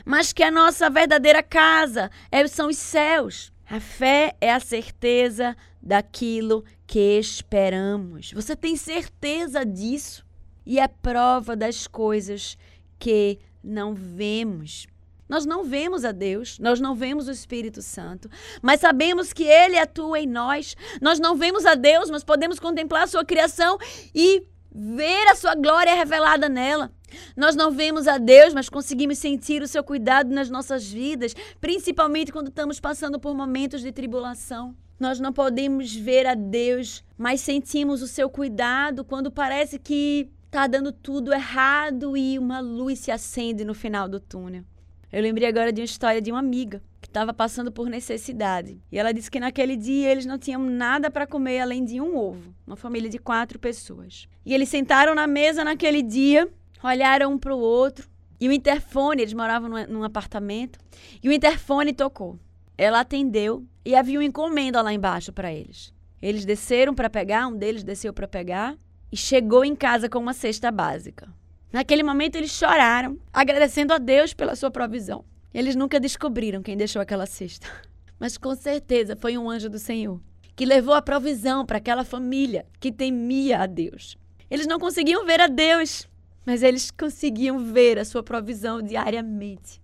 mas 0.05 0.33
que 0.33 0.43
a 0.43 0.51
nossa 0.51 0.91
verdadeira 0.91 1.43
casa 1.43 2.11
é, 2.31 2.47
são 2.47 2.69
os 2.69 2.79
céus. 2.79 3.53
A 3.69 3.81
fé 3.81 4.37
é 4.41 4.53
a 4.53 4.61
certeza 4.61 5.57
daquilo 5.83 6.65
que 6.87 7.19
esperamos. 7.19 8.33
Você 8.33 8.55
tem 8.55 8.77
certeza 8.77 9.65
disso? 9.65 10.25
E 10.65 10.79
é 10.79 10.89
prova 10.89 11.57
das 11.57 11.87
coisas 11.87 12.57
que 12.99 13.39
não 13.63 13.95
vemos. 13.95 14.87
Nós 15.29 15.45
não 15.45 15.65
vemos 15.65 16.05
a 16.05 16.13
Deus, 16.13 16.59
nós 16.59 16.81
não 16.81 16.95
vemos 16.95 17.27
o 17.27 17.33
Espírito 17.33 17.83
Santo, 17.83 18.31
mas 18.63 18.81
sabemos 18.81 19.33
que 19.33 19.43
Ele 19.43 19.77
atua 19.77 20.21
em 20.21 20.27
nós. 20.27 20.77
Nós 21.01 21.19
não 21.19 21.37
vemos 21.37 21.67
a 21.67 21.75
Deus, 21.75 22.09
mas 22.11 22.23
podemos 22.23 22.61
contemplar 22.61 23.03
a 23.03 23.09
Sua 23.09 23.25
criação 23.25 23.77
e 24.15 24.47
ver 24.77 25.27
a 25.29 25.35
Sua 25.35 25.55
glória 25.55 25.95
revelada 25.95 26.49
nela. 26.49 26.93
Nós 27.35 27.57
não 27.57 27.71
vemos 27.71 28.07
a 28.07 28.19
Deus, 28.19 28.53
mas 28.53 28.69
conseguimos 28.69 29.17
sentir 29.19 29.63
o 29.63 29.69
Seu 29.69 29.83
cuidado 29.83 30.35
nas 30.35 30.51
nossas 30.51 30.87
vidas, 30.87 31.35
principalmente 31.61 32.31
quando 32.31 32.49
estamos 32.49 32.79
passando 32.79 33.19
por 33.19 33.35
momentos 33.35 33.81
de 33.81 33.91
tribulação. 33.91 34.77
Nós 35.01 35.19
não 35.19 35.33
podemos 35.33 35.95
ver 35.95 36.27
a 36.27 36.35
Deus, 36.35 37.03
mas 37.17 37.41
sentimos 37.41 38.03
o 38.03 38.07
Seu 38.07 38.29
cuidado 38.29 39.05
quando 39.05 39.31
parece 39.31 39.79
que 39.79 40.31
está 40.45 40.67
dando 40.67 40.93
tudo 40.93 41.33
errado 41.33 42.17
e 42.17 42.39
uma 42.39 42.61
luz 42.61 42.99
se 42.99 43.11
acende 43.11 43.65
no 43.65 43.75
final 43.75 44.09
do 44.09 44.21
túnel. 44.21 44.65
Eu 45.13 45.23
lembrei 45.23 45.49
agora 45.49 45.73
de 45.73 45.81
uma 45.81 45.85
história 45.85 46.21
de 46.21 46.33
uma 46.33 46.41
amiga 46.41 46.83
que 47.01 47.07
estava 47.07 47.33
passando 47.33 47.71
por 47.71 47.89
necessidade. 47.89 48.81
E 48.91 48.99
ela 48.99 49.13
disse 49.13 49.31
que 49.31 49.39
naquele 49.39 49.77
dia 49.77 50.11
eles 50.11 50.27
não 50.27 50.39
tinham 50.39 50.63
nada 50.63 51.11
para 51.11 51.27
comer 51.27 51.61
além 51.61 51.85
de 51.85 52.01
um 52.01 52.17
ovo. 52.17 52.53
Uma 52.67 52.77
família 52.77 53.09
de 53.09 53.19
quatro 53.19 53.59
pessoas. 53.59 54.29
E 54.45 54.53
eles 54.53 54.69
sentaram 54.69 55.15
na 55.15 55.27
mesa 55.27 55.63
naquele 55.63 56.03
dia, 56.03 56.49
olharam 56.83 57.33
um 57.33 57.39
para 57.39 57.55
o 57.55 57.59
outro. 57.59 58.09
E 58.41 58.49
o 58.49 58.53
interfone, 58.53 59.23
eles 59.23 59.33
moravam 59.33 59.69
num, 59.69 59.87
num 59.87 60.05
apartamento, 60.05 60.79
e 61.23 61.29
o 61.29 61.33
interfone 61.33 61.93
tocou. 61.93 62.39
Ela 62.77 63.01
atendeu 63.01 63.65
e 63.85 63.95
havia 63.95 64.19
uma 64.19 64.25
encomenda 64.25 64.83
lá 64.83 64.93
embaixo 64.93 65.33
para 65.33 65.51
eles. 65.51 65.95
Eles 66.21 66.45
desceram 66.45 66.95
para 66.95 67.09
pegar, 67.09 67.47
um 67.47 67.57
deles 67.57 67.83
desceu 67.83 68.13
para 68.13 68.29
pegar 68.29 68.77
e 69.11 69.17
chegou 69.17 69.65
em 69.65 69.75
casa 69.75 70.09
com 70.09 70.19
uma 70.19 70.35
cesta 70.35 70.71
básica. 70.71 71.29
Naquele 71.77 72.03
momento 72.03 72.37
eles 72.37 72.53
choraram, 72.53 73.19
agradecendo 73.31 73.93
a 73.93 73.99
Deus 73.99 74.33
pela 74.33 74.57
sua 74.57 74.71
provisão. 74.71 75.27
Eles 75.53 75.77
nunca 75.77 76.01
descobriram 76.01 76.63
quem 76.63 76.75
deixou 76.75 77.03
aquela 77.03 77.27
cesta, 77.27 77.69
mas 78.19 78.39
com 78.39 78.55
certeza 78.55 79.15
foi 79.15 79.37
um 79.37 79.51
anjo 79.51 79.69
do 79.69 79.79
Senhor 79.79 80.19
que 80.57 80.65
levou 80.65 80.95
a 80.95 81.03
provisão 81.03 81.67
para 81.67 81.77
aquela 81.77 82.03
família 82.03 82.65
que 82.81 82.91
temia 82.91 83.59
a 83.59 83.67
Deus. 83.67 84.17
Eles 84.51 84.67
não 84.67 84.79
conseguiam 84.79 85.27
ver 85.27 85.39
a 85.39 85.49
Deus, 85.49 86.09
mas 86.47 86.63
eles 86.63 86.91
conseguiam 86.91 87.59
ver 87.59 87.99
a 87.99 88.07
sua 88.07 88.23
provisão 88.23 88.81
diariamente 88.81 89.79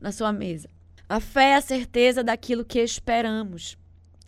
na 0.00 0.12
sua 0.12 0.32
mesa. 0.32 0.70
A 1.08 1.18
fé 1.18 1.50
é 1.50 1.54
a 1.56 1.60
certeza 1.60 2.22
daquilo 2.22 2.64
que 2.64 2.78
esperamos 2.78 3.76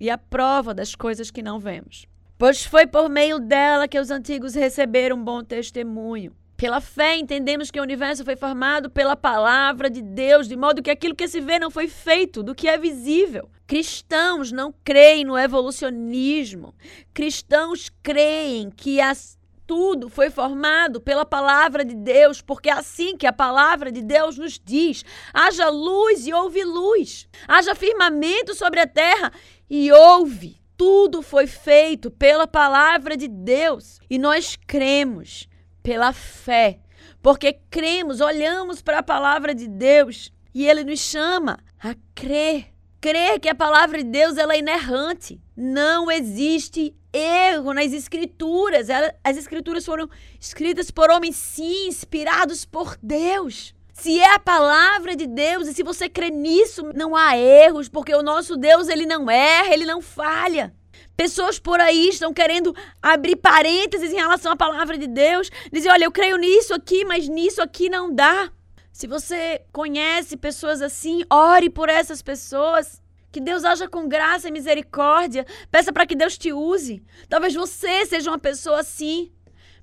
e 0.00 0.10
a 0.10 0.18
prova 0.18 0.74
das 0.74 0.96
coisas 0.96 1.30
que 1.30 1.40
não 1.40 1.60
vemos. 1.60 2.04
Pois 2.36 2.64
foi 2.64 2.84
por 2.84 3.08
meio 3.08 3.38
dela 3.38 3.86
que 3.86 4.00
os 4.00 4.10
antigos 4.10 4.56
receberam 4.56 5.22
bom 5.22 5.44
testemunho. 5.44 6.34
Pela 6.60 6.78
fé, 6.78 7.16
entendemos 7.16 7.70
que 7.70 7.80
o 7.80 7.82
universo 7.82 8.22
foi 8.22 8.36
formado 8.36 8.90
pela 8.90 9.16
palavra 9.16 9.88
de 9.88 10.02
Deus, 10.02 10.46
de 10.46 10.54
modo 10.54 10.82
que 10.82 10.90
aquilo 10.90 11.14
que 11.14 11.26
se 11.26 11.40
vê 11.40 11.58
não 11.58 11.70
foi 11.70 11.88
feito 11.88 12.42
do 12.42 12.54
que 12.54 12.68
é 12.68 12.76
visível. 12.76 13.48
Cristãos 13.66 14.52
não 14.52 14.70
creem 14.84 15.24
no 15.24 15.38
evolucionismo. 15.38 16.74
Cristãos 17.14 17.90
creem 18.02 18.70
que 18.70 19.00
as 19.00 19.38
tudo 19.66 20.10
foi 20.10 20.28
formado 20.28 21.00
pela 21.00 21.24
palavra 21.24 21.82
de 21.82 21.94
Deus, 21.94 22.42
porque 22.42 22.68
é 22.68 22.72
assim 22.74 23.16
que 23.16 23.26
a 23.26 23.32
palavra 23.32 23.90
de 23.90 24.02
Deus 24.02 24.36
nos 24.36 24.60
diz: 24.62 25.02
haja 25.32 25.70
luz 25.70 26.26
e 26.26 26.34
houve 26.34 26.62
luz, 26.62 27.26
haja 27.48 27.74
firmamento 27.74 28.54
sobre 28.54 28.80
a 28.80 28.86
terra 28.86 29.32
e 29.70 29.90
houve. 29.90 30.60
Tudo 30.76 31.22
foi 31.22 31.46
feito 31.46 32.10
pela 32.10 32.46
palavra 32.46 33.16
de 33.16 33.28
Deus 33.28 33.98
e 34.10 34.18
nós 34.18 34.58
cremos 34.66 35.48
pela 35.82 36.12
fé, 36.12 36.78
porque 37.22 37.58
cremos, 37.70 38.20
olhamos 38.20 38.82
para 38.82 38.98
a 38.98 39.02
palavra 39.02 39.54
de 39.54 39.66
Deus 39.68 40.32
e 40.54 40.66
ele 40.66 40.84
nos 40.84 41.00
chama 41.00 41.58
a 41.78 41.94
crer. 42.14 42.66
Crer 43.00 43.40
que 43.40 43.48
a 43.48 43.54
palavra 43.54 43.98
de 43.98 44.04
Deus 44.04 44.36
ela 44.36 44.54
é 44.54 44.58
inerrante. 44.58 45.40
Não 45.56 46.10
existe 46.10 46.94
erro 47.12 47.72
nas 47.72 47.92
escrituras. 47.92 48.88
as 49.24 49.36
escrituras 49.38 49.86
foram 49.86 50.08
escritas 50.38 50.90
por 50.90 51.10
homens, 51.10 51.36
sim, 51.36 51.88
inspirados 51.88 52.64
por 52.66 52.98
Deus. 53.02 53.74
Se 53.92 54.18
é 54.18 54.34
a 54.34 54.38
palavra 54.38 55.14
de 55.14 55.26
Deus 55.26 55.68
e 55.68 55.74
se 55.74 55.82
você 55.82 56.08
crê 56.08 56.30
nisso, 56.30 56.90
não 56.94 57.14
há 57.14 57.36
erros, 57.36 57.88
porque 57.88 58.14
o 58.14 58.22
nosso 58.22 58.56
Deus 58.56 58.88
ele 58.88 59.04
não 59.04 59.30
erra, 59.30 59.74
ele 59.74 59.84
não 59.84 60.00
falha. 60.00 60.74
Pessoas 61.16 61.58
por 61.58 61.80
aí 61.80 62.08
estão 62.08 62.32
querendo 62.32 62.74
abrir 63.02 63.36
parênteses 63.36 64.12
em 64.12 64.16
relação 64.16 64.52
à 64.52 64.56
palavra 64.56 64.96
de 64.96 65.06
Deus, 65.06 65.50
dizer, 65.72 65.90
olha, 65.90 66.04
eu 66.04 66.12
creio 66.12 66.36
nisso 66.36 66.72
aqui, 66.72 67.04
mas 67.04 67.28
nisso 67.28 67.60
aqui 67.60 67.90
não 67.90 68.14
dá. 68.14 68.50
Se 68.92 69.06
você 69.06 69.62
conhece 69.72 70.36
pessoas 70.36 70.82
assim, 70.82 71.22
ore 71.30 71.70
por 71.70 71.88
essas 71.88 72.22
pessoas. 72.22 73.00
Que 73.32 73.40
Deus 73.40 73.64
haja 73.64 73.88
com 73.88 74.08
graça 74.08 74.48
e 74.48 74.52
misericórdia. 74.52 75.46
Peça 75.70 75.92
para 75.92 76.04
que 76.04 76.16
Deus 76.16 76.36
te 76.36 76.52
use. 76.52 77.02
Talvez 77.28 77.54
você 77.54 78.04
seja 78.04 78.30
uma 78.30 78.38
pessoa 78.38 78.80
assim. 78.80 79.30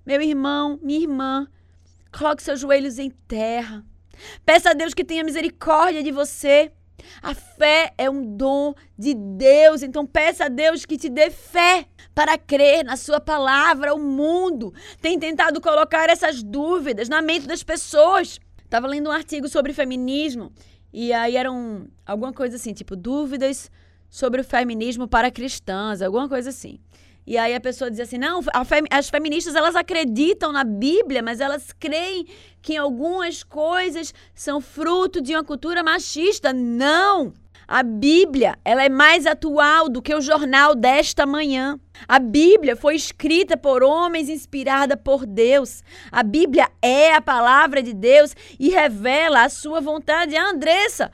Meu 0.06 0.22
irmão, 0.22 0.78
minha 0.84 1.00
irmã, 1.00 1.48
coloque 2.16 2.44
seus 2.44 2.60
joelhos 2.60 3.00
em 3.00 3.10
terra. 3.10 3.86
Peça 4.46 4.72
a 4.72 4.74
Deus 4.74 4.94
que 4.94 5.04
tenha 5.04 5.24
misericórdia 5.24 6.04
de 6.04 6.12
você. 6.12 6.72
A 7.22 7.34
fé 7.34 7.94
é 7.98 8.10
um 8.10 8.36
dom 8.36 8.74
de 8.98 9.14
Deus, 9.14 9.82
então 9.82 10.06
peça 10.06 10.46
a 10.46 10.50
Deus 10.50 10.86
que 10.86 10.98
te 10.98 11.10
dê 11.10 11.30
fé 11.30 11.86
para 12.14 12.38
crer 12.38 12.84
na 12.84 12.96
sua 12.96 13.20
palavra. 13.20 13.94
O 13.94 14.00
mundo 14.00 14.74
tem 15.02 15.20
tentado 15.20 15.62
colocar 15.62 16.10
essas 16.10 16.42
dúvidas 16.44 17.10
na 17.10 17.22
mente 17.22 17.48
das 17.48 17.64
pessoas. 17.64 18.40
Estava 18.64 18.88
lendo 18.88 19.10
um 19.10 19.14
artigo 19.14 19.48
sobre 19.48 19.74
feminismo 19.74 20.52
e 20.92 21.14
aí 21.14 21.38
eram 21.38 21.88
alguma 22.06 22.34
coisa 22.34 22.56
assim, 22.56 22.74
tipo 22.74 22.96
dúvidas 22.96 23.70
sobre 24.10 24.42
o 24.42 24.44
feminismo 24.44 25.08
para 25.08 25.30
cristãs, 25.30 26.02
alguma 26.02 26.28
coisa 26.28 26.50
assim. 26.50 26.80
E 27.28 27.38
aí 27.38 27.54
a 27.54 27.60
pessoa 27.60 27.90
dizia 27.90 28.06
assim: 28.06 28.18
não, 28.18 28.42
fem 28.42 28.84
as 28.90 29.10
feministas 29.10 29.54
elas 29.54 29.76
acreditam 29.76 30.54
na 30.54 30.64
Bíblia, 30.64 31.22
mas 31.22 31.42
elas 31.42 31.74
creem 31.78 32.26
que 32.62 32.78
algumas 32.78 33.44
coisas 33.44 34.14
são 34.34 34.62
fruto 34.62 35.22
de 35.22 35.34
uma 35.34 35.44
cultura 35.44 35.84
machista. 35.84 36.54
Não! 36.54 37.34
A 37.68 37.84
Bíblia, 37.84 38.58
ela 38.64 38.82
é 38.82 38.88
mais 38.88 39.26
atual 39.26 39.90
do 39.90 40.02
que 40.02 40.16
o 40.16 40.22
jornal 40.22 40.74
desta 40.74 41.26
manhã. 41.26 41.78
A 42.08 42.18
Bíblia 42.18 42.78
foi 42.78 42.96
escrita 42.96 43.58
por 43.58 43.84
homens 43.84 44.30
inspirada 44.30 44.96
por 44.96 45.26
Deus. 45.26 45.84
A 46.10 46.24
Bíblia 46.24 46.70
é 46.82 47.14
a 47.14 47.20
palavra 47.20 47.84
de 47.84 47.94
Deus 47.94 48.34
e 48.58 48.70
revela 48.70 49.44
a 49.44 49.50
sua 49.50 49.82
vontade. 49.82 50.38
A 50.38 50.50
Andressa, 50.50 51.12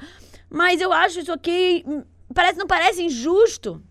mas 0.47 0.79
eu 0.79 0.93
acho 0.93 1.21
isso 1.21 1.31
aqui 1.31 1.83
hum, 1.87 2.03
parece 2.35 2.59
não 2.59 2.67
parece 2.67 3.01
injusto. 3.01 3.81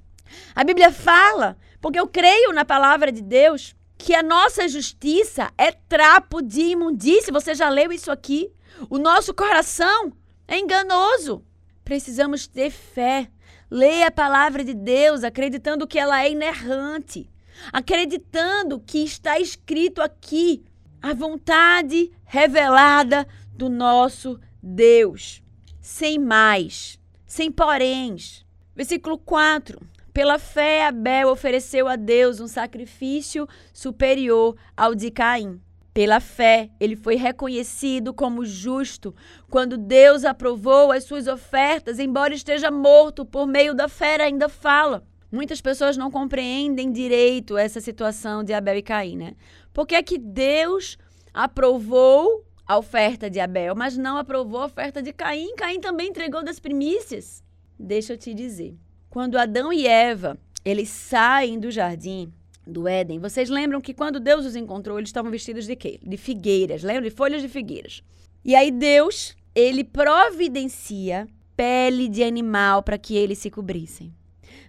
A 0.54 0.62
Bíblia 0.62 0.92
fala 0.92 1.56
porque 1.82 1.98
eu 1.98 2.06
creio 2.06 2.52
na 2.52 2.64
palavra 2.64 3.10
de 3.10 3.20
Deus 3.20 3.74
que 3.98 4.14
a 4.14 4.22
nossa 4.22 4.68
justiça 4.68 5.52
é 5.58 5.72
trapo 5.72 6.40
de 6.40 6.60
imundície. 6.60 7.32
Você 7.32 7.54
já 7.54 7.68
leu 7.68 7.92
isso 7.92 8.10
aqui? 8.10 8.52
O 8.88 8.98
nosso 8.98 9.34
coração 9.34 10.12
é 10.46 10.58
enganoso. 10.58 11.44
Precisamos 11.84 12.46
ter 12.46 12.70
fé. 12.70 13.28
Leia 13.68 14.06
a 14.06 14.12
palavra 14.12 14.64
de 14.64 14.74
Deus, 14.74 15.24
acreditando 15.24 15.86
que 15.86 15.98
ela 15.98 16.22
é 16.22 16.30
inerrante, 16.30 17.28
acreditando 17.72 18.78
que 18.78 19.02
está 19.02 19.40
escrito 19.40 20.00
aqui 20.00 20.62
a 21.00 21.12
vontade 21.12 22.12
revelada 22.24 23.26
do 23.52 23.68
nosso 23.68 24.38
Deus. 24.62 25.42
Sem 25.80 26.16
mais, 26.16 26.96
sem 27.26 27.50
poréns. 27.50 28.46
Versículo 28.76 29.18
4. 29.18 29.91
Pela 30.12 30.38
fé, 30.38 30.86
Abel 30.86 31.28
ofereceu 31.28 31.88
a 31.88 31.96
Deus 31.96 32.38
um 32.38 32.46
sacrifício 32.46 33.48
superior 33.72 34.54
ao 34.76 34.94
de 34.94 35.10
Caim. 35.10 35.58
Pela 35.94 36.20
fé, 36.20 36.70
ele 36.78 36.96
foi 36.96 37.16
reconhecido 37.16 38.12
como 38.12 38.44
justo 38.44 39.14
quando 39.50 39.78
Deus 39.78 40.24
aprovou 40.24 40.92
as 40.92 41.04
suas 41.04 41.26
ofertas, 41.26 41.98
embora 41.98 42.34
esteja 42.34 42.70
morto, 42.70 43.24
por 43.24 43.46
meio 43.46 43.74
da 43.74 43.88
fé 43.88 44.20
ainda 44.20 44.50
fala. 44.50 45.02
Muitas 45.30 45.62
pessoas 45.62 45.96
não 45.96 46.10
compreendem 46.10 46.92
direito 46.92 47.56
essa 47.56 47.80
situação 47.80 48.44
de 48.44 48.52
Abel 48.52 48.76
e 48.76 48.82
Caim, 48.82 49.16
né? 49.16 49.34
Porque 49.72 49.94
é 49.94 50.02
que 50.02 50.18
Deus 50.18 50.98
aprovou 51.32 52.44
a 52.66 52.76
oferta 52.76 53.30
de 53.30 53.40
Abel, 53.40 53.74
mas 53.74 53.96
não 53.96 54.18
aprovou 54.18 54.60
a 54.60 54.66
oferta 54.66 55.02
de 55.02 55.10
Caim. 55.10 55.54
Caim 55.56 55.80
também 55.80 56.08
entregou 56.08 56.44
das 56.44 56.60
primícias. 56.60 57.42
Deixa 57.78 58.12
eu 58.12 58.18
te 58.18 58.34
dizer. 58.34 58.76
Quando 59.12 59.36
Adão 59.36 59.70
e 59.70 59.86
Eva, 59.86 60.38
eles 60.64 60.88
saem 60.88 61.60
do 61.60 61.70
jardim 61.70 62.32
do 62.66 62.88
Éden, 62.88 63.18
vocês 63.18 63.50
lembram 63.50 63.78
que 63.78 63.92
quando 63.92 64.18
Deus 64.18 64.46
os 64.46 64.56
encontrou, 64.56 64.98
eles 64.98 65.10
estavam 65.10 65.30
vestidos 65.30 65.66
de 65.66 65.76
quê? 65.76 66.00
De 66.02 66.16
figueiras, 66.16 66.82
lembram? 66.82 67.02
De 67.02 67.10
folhas 67.10 67.42
de 67.42 67.48
figueiras. 67.50 68.02
E 68.42 68.54
aí 68.54 68.70
Deus, 68.70 69.36
ele 69.54 69.84
providencia 69.84 71.28
pele 71.54 72.08
de 72.08 72.24
animal 72.24 72.82
para 72.82 72.96
que 72.96 73.14
eles 73.14 73.36
se 73.36 73.50
cobrissem. 73.50 74.14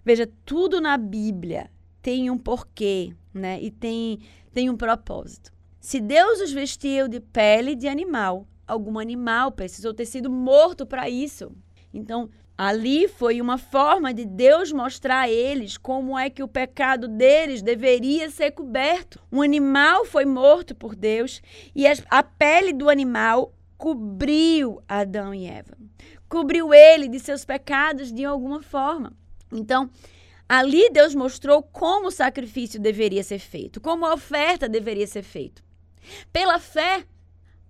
Veja, 0.03 0.29
tudo 0.43 0.81
na 0.81 0.97
Bíblia 0.97 1.71
tem 2.01 2.29
um 2.29 2.37
porquê, 2.37 3.13
né? 3.33 3.61
E 3.61 3.71
tem, 3.71 4.19
tem 4.53 4.69
um 4.69 4.75
propósito. 4.75 5.53
Se 5.79 6.01
Deus 6.01 6.41
os 6.41 6.51
vestiu 6.51 7.07
de 7.07 7.21
pele 7.21 7.75
de 7.75 7.87
animal, 7.87 8.45
algum 8.67 8.99
animal 8.99 9.53
precisou 9.53 9.93
ter 9.93 10.05
sido 10.05 10.29
morto 10.29 10.85
para 10.85 11.09
isso. 11.09 11.49
Então, 11.93 12.29
ali 12.57 13.07
foi 13.07 13.41
uma 13.41 13.57
forma 13.57 14.13
de 14.13 14.25
Deus 14.25 14.71
mostrar 14.71 15.21
a 15.21 15.29
eles 15.29 15.77
como 15.77 16.17
é 16.17 16.29
que 16.29 16.43
o 16.43 16.47
pecado 16.47 17.07
deles 17.07 17.61
deveria 17.61 18.29
ser 18.29 18.51
coberto. 18.51 19.19
Um 19.31 19.41
animal 19.41 20.05
foi 20.05 20.25
morto 20.25 20.75
por 20.75 20.95
Deus 20.95 21.41
e 21.75 21.85
a 21.87 22.23
pele 22.23 22.71
do 22.71 22.89
animal 22.89 23.53
cobriu 23.77 24.81
Adão 24.87 25.33
e 25.33 25.45
Eva. 25.45 25.77
Cobriu 26.29 26.73
ele 26.73 27.07
de 27.07 27.19
seus 27.19 27.43
pecados 27.43 28.11
de 28.11 28.23
alguma 28.23 28.61
forma. 28.61 29.13
Então, 29.51 29.89
ali 30.47 30.89
Deus 30.89 31.13
mostrou 31.13 31.61
como 31.61 32.07
o 32.07 32.11
sacrifício 32.11 32.79
deveria 32.79 33.23
ser 33.23 33.39
feito, 33.39 33.81
como 33.81 34.05
a 34.05 34.13
oferta 34.13 34.69
deveria 34.69 35.07
ser 35.07 35.23
feita. 35.23 35.61
Pela 36.31 36.59
fé, 36.59 37.05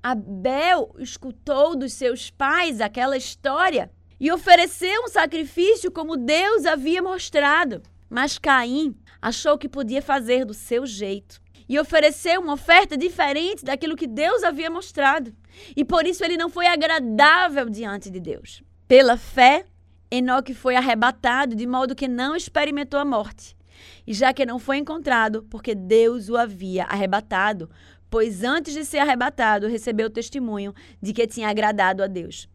Abel 0.01 0.93
escutou 0.99 1.75
dos 1.75 1.93
seus 1.93 2.29
pais 2.29 2.81
aquela 2.81 3.15
história 3.15 3.89
e 4.19 4.31
ofereceu 4.31 5.03
um 5.03 5.07
sacrifício 5.07 5.91
como 5.91 6.17
Deus 6.17 6.65
havia 6.65 7.01
mostrado. 7.01 7.81
Mas 8.09 8.37
Caim 8.37 8.95
achou 9.21 9.57
que 9.57 9.69
podia 9.69 10.01
fazer 10.01 10.45
do 10.45 10.53
seu 10.53 10.85
jeito 10.85 11.41
e 11.67 11.79
ofereceu 11.79 12.41
uma 12.41 12.53
oferta 12.53 12.97
diferente 12.97 13.63
daquilo 13.63 13.95
que 13.95 14.07
Deus 14.07 14.43
havia 14.43 14.69
mostrado. 14.69 15.33
E 15.75 15.83
por 15.83 16.05
isso 16.05 16.23
ele 16.23 16.37
não 16.37 16.49
foi 16.49 16.67
agradável 16.67 17.69
diante 17.69 18.09
de 18.09 18.19
Deus. 18.19 18.61
Pela 18.87 19.17
fé, 19.17 19.65
Enoque 20.11 20.53
foi 20.53 20.75
arrebatado 20.75 21.55
de 21.55 21.65
modo 21.65 21.95
que 21.95 22.07
não 22.07 22.35
experimentou 22.35 22.99
a 22.99 23.05
morte. 23.05 23.55
E 24.05 24.13
já 24.13 24.33
que 24.33 24.45
não 24.45 24.59
foi 24.59 24.77
encontrado, 24.77 25.43
porque 25.49 25.73
Deus 25.73 26.29
o 26.29 26.37
havia 26.37 26.83
arrebatado, 26.83 27.69
pois 28.09 28.43
antes 28.43 28.73
de 28.73 28.85
ser 28.85 28.99
arrebatado, 28.99 29.67
recebeu 29.67 30.07
o 30.07 30.11
testemunho 30.11 30.73
de 31.01 31.13
que 31.13 31.25
tinha 31.25 31.49
agradado 31.49 32.03
a 32.03 32.07
Deus. 32.07 32.47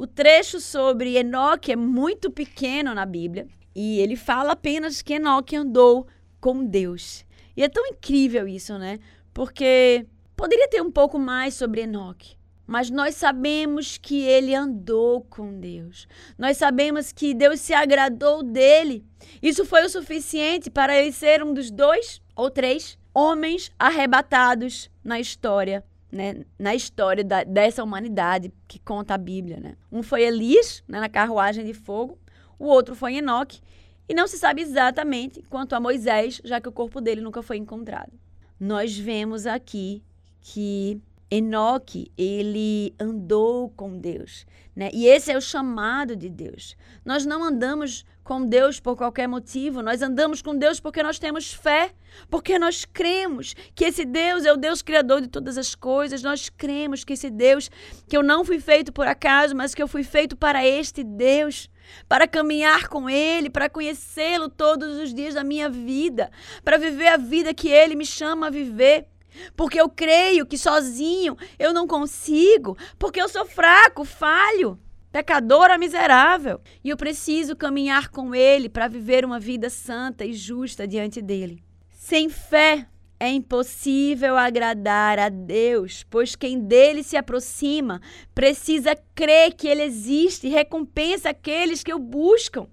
O 0.00 0.06
trecho 0.06 0.60
sobre 0.60 1.18
Enoque 1.18 1.72
é 1.72 1.76
muito 1.76 2.30
pequeno 2.30 2.94
na 2.94 3.04
Bíblia 3.04 3.46
e 3.76 4.00
ele 4.00 4.16
fala 4.16 4.52
apenas 4.52 5.02
que 5.02 5.12
Enoque 5.12 5.54
andou 5.54 6.06
com 6.40 6.64
Deus. 6.64 7.22
E 7.54 7.62
é 7.62 7.68
tão 7.68 7.86
incrível 7.86 8.48
isso, 8.48 8.78
né? 8.78 8.98
Porque 9.34 10.06
poderia 10.34 10.66
ter 10.68 10.80
um 10.80 10.90
pouco 10.90 11.18
mais 11.18 11.52
sobre 11.52 11.82
Enoque. 11.82 12.34
Mas 12.66 12.88
nós 12.88 13.14
sabemos 13.14 13.98
que 13.98 14.22
ele 14.22 14.54
andou 14.54 15.20
com 15.20 15.60
Deus. 15.60 16.08
Nós 16.38 16.56
sabemos 16.56 17.12
que 17.12 17.34
Deus 17.34 17.60
se 17.60 17.74
agradou 17.74 18.42
dele. 18.42 19.04
Isso 19.42 19.66
foi 19.66 19.84
o 19.84 19.90
suficiente 19.90 20.70
para 20.70 20.96
ele 20.96 21.12
ser 21.12 21.42
um 21.42 21.52
dos 21.52 21.70
dois 21.70 22.22
ou 22.34 22.50
três 22.50 22.96
homens 23.12 23.70
arrebatados 23.78 24.90
na 25.04 25.20
história, 25.20 25.84
né? 26.10 26.44
Na 26.58 26.74
história 26.74 27.22
da, 27.22 27.44
dessa 27.44 27.82
humanidade 27.82 28.52
que 28.66 28.78
conta 28.78 29.14
a 29.14 29.18
Bíblia, 29.18 29.60
né? 29.60 29.76
Um 29.90 30.02
foi 30.02 30.22
Elias, 30.22 30.82
né, 30.88 31.00
na 31.00 31.08
carruagem 31.08 31.64
de 31.64 31.74
fogo. 31.74 32.18
O 32.58 32.66
outro 32.66 32.94
foi 32.94 33.16
Enoque. 33.16 33.60
E 34.08 34.14
não 34.14 34.26
se 34.26 34.38
sabe 34.38 34.60
exatamente 34.60 35.42
quanto 35.48 35.74
a 35.74 35.80
Moisés, 35.80 36.40
já 36.44 36.60
que 36.60 36.68
o 36.68 36.72
corpo 36.72 37.00
dele 37.00 37.20
nunca 37.20 37.42
foi 37.42 37.56
encontrado. 37.56 38.12
Nós 38.58 38.98
vemos 38.98 39.46
aqui 39.46 40.02
que 40.40 41.00
Enoque, 41.30 42.10
ele 42.18 42.92
andou 42.98 43.70
com 43.70 43.96
Deus, 43.96 44.44
né? 44.74 44.90
E 44.92 45.06
esse 45.06 45.30
é 45.30 45.36
o 45.36 45.40
chamado 45.40 46.16
de 46.16 46.28
Deus. 46.28 46.76
Nós 47.04 47.24
não 47.24 47.44
andamos 47.44 48.04
com 48.30 48.46
Deus 48.46 48.78
por 48.78 48.94
qualquer 48.96 49.26
motivo, 49.26 49.82
nós 49.82 50.02
andamos 50.02 50.40
com 50.40 50.56
Deus 50.56 50.78
porque 50.78 51.02
nós 51.02 51.18
temos 51.18 51.52
fé, 51.52 51.90
porque 52.30 52.60
nós 52.60 52.84
cremos 52.84 53.56
que 53.74 53.84
esse 53.84 54.04
Deus 54.04 54.44
é 54.44 54.52
o 54.52 54.56
Deus 54.56 54.82
criador 54.82 55.20
de 55.20 55.26
todas 55.26 55.58
as 55.58 55.74
coisas. 55.74 56.22
Nós 56.22 56.48
cremos 56.48 57.02
que 57.02 57.14
esse 57.14 57.28
Deus, 57.28 57.68
que 58.08 58.16
eu 58.16 58.22
não 58.22 58.44
fui 58.44 58.60
feito 58.60 58.92
por 58.92 59.04
acaso, 59.04 59.56
mas 59.56 59.74
que 59.74 59.82
eu 59.82 59.88
fui 59.88 60.04
feito 60.04 60.36
para 60.36 60.64
este 60.64 61.02
Deus 61.02 61.68
para 62.08 62.28
caminhar 62.28 62.86
com 62.86 63.10
Ele, 63.10 63.50
para 63.50 63.68
conhecê-lo 63.68 64.48
todos 64.48 64.96
os 64.98 65.12
dias 65.12 65.34
da 65.34 65.42
minha 65.42 65.68
vida, 65.68 66.30
para 66.64 66.78
viver 66.78 67.08
a 67.08 67.16
vida 67.16 67.52
que 67.52 67.68
Ele 67.68 67.96
me 67.96 68.06
chama 68.06 68.46
a 68.46 68.50
viver. 68.50 69.08
Porque 69.56 69.80
eu 69.80 69.88
creio 69.88 70.46
que 70.46 70.56
sozinho 70.56 71.36
eu 71.58 71.72
não 71.72 71.84
consigo, 71.84 72.78
porque 72.96 73.20
eu 73.20 73.28
sou 73.28 73.44
fraco, 73.44 74.04
falho, 74.04 74.78
pecadora 75.12 75.78
miserável, 75.78 76.60
e 76.82 76.90
eu 76.90 76.96
preciso 76.96 77.56
caminhar 77.56 78.08
com 78.08 78.34
ele 78.34 78.68
para 78.68 78.88
viver 78.88 79.24
uma 79.24 79.40
vida 79.40 79.68
santa 79.68 80.24
e 80.24 80.32
justa 80.32 80.86
diante 80.86 81.20
dele. 81.20 81.62
Sem 81.90 82.28
fé 82.28 82.86
é 83.18 83.28
impossível 83.28 84.36
agradar 84.36 85.18
a 85.18 85.28
Deus, 85.28 86.04
pois 86.08 86.34
quem 86.34 86.60
dele 86.60 87.02
se 87.02 87.16
aproxima 87.16 88.00
precisa 88.34 88.96
crer 89.14 89.54
que 89.54 89.68
ele 89.68 89.82
existe 89.82 90.46
e 90.46 90.50
recompensa 90.50 91.30
aqueles 91.30 91.82
que 91.82 91.92
o 91.92 91.98
buscam. 91.98 92.66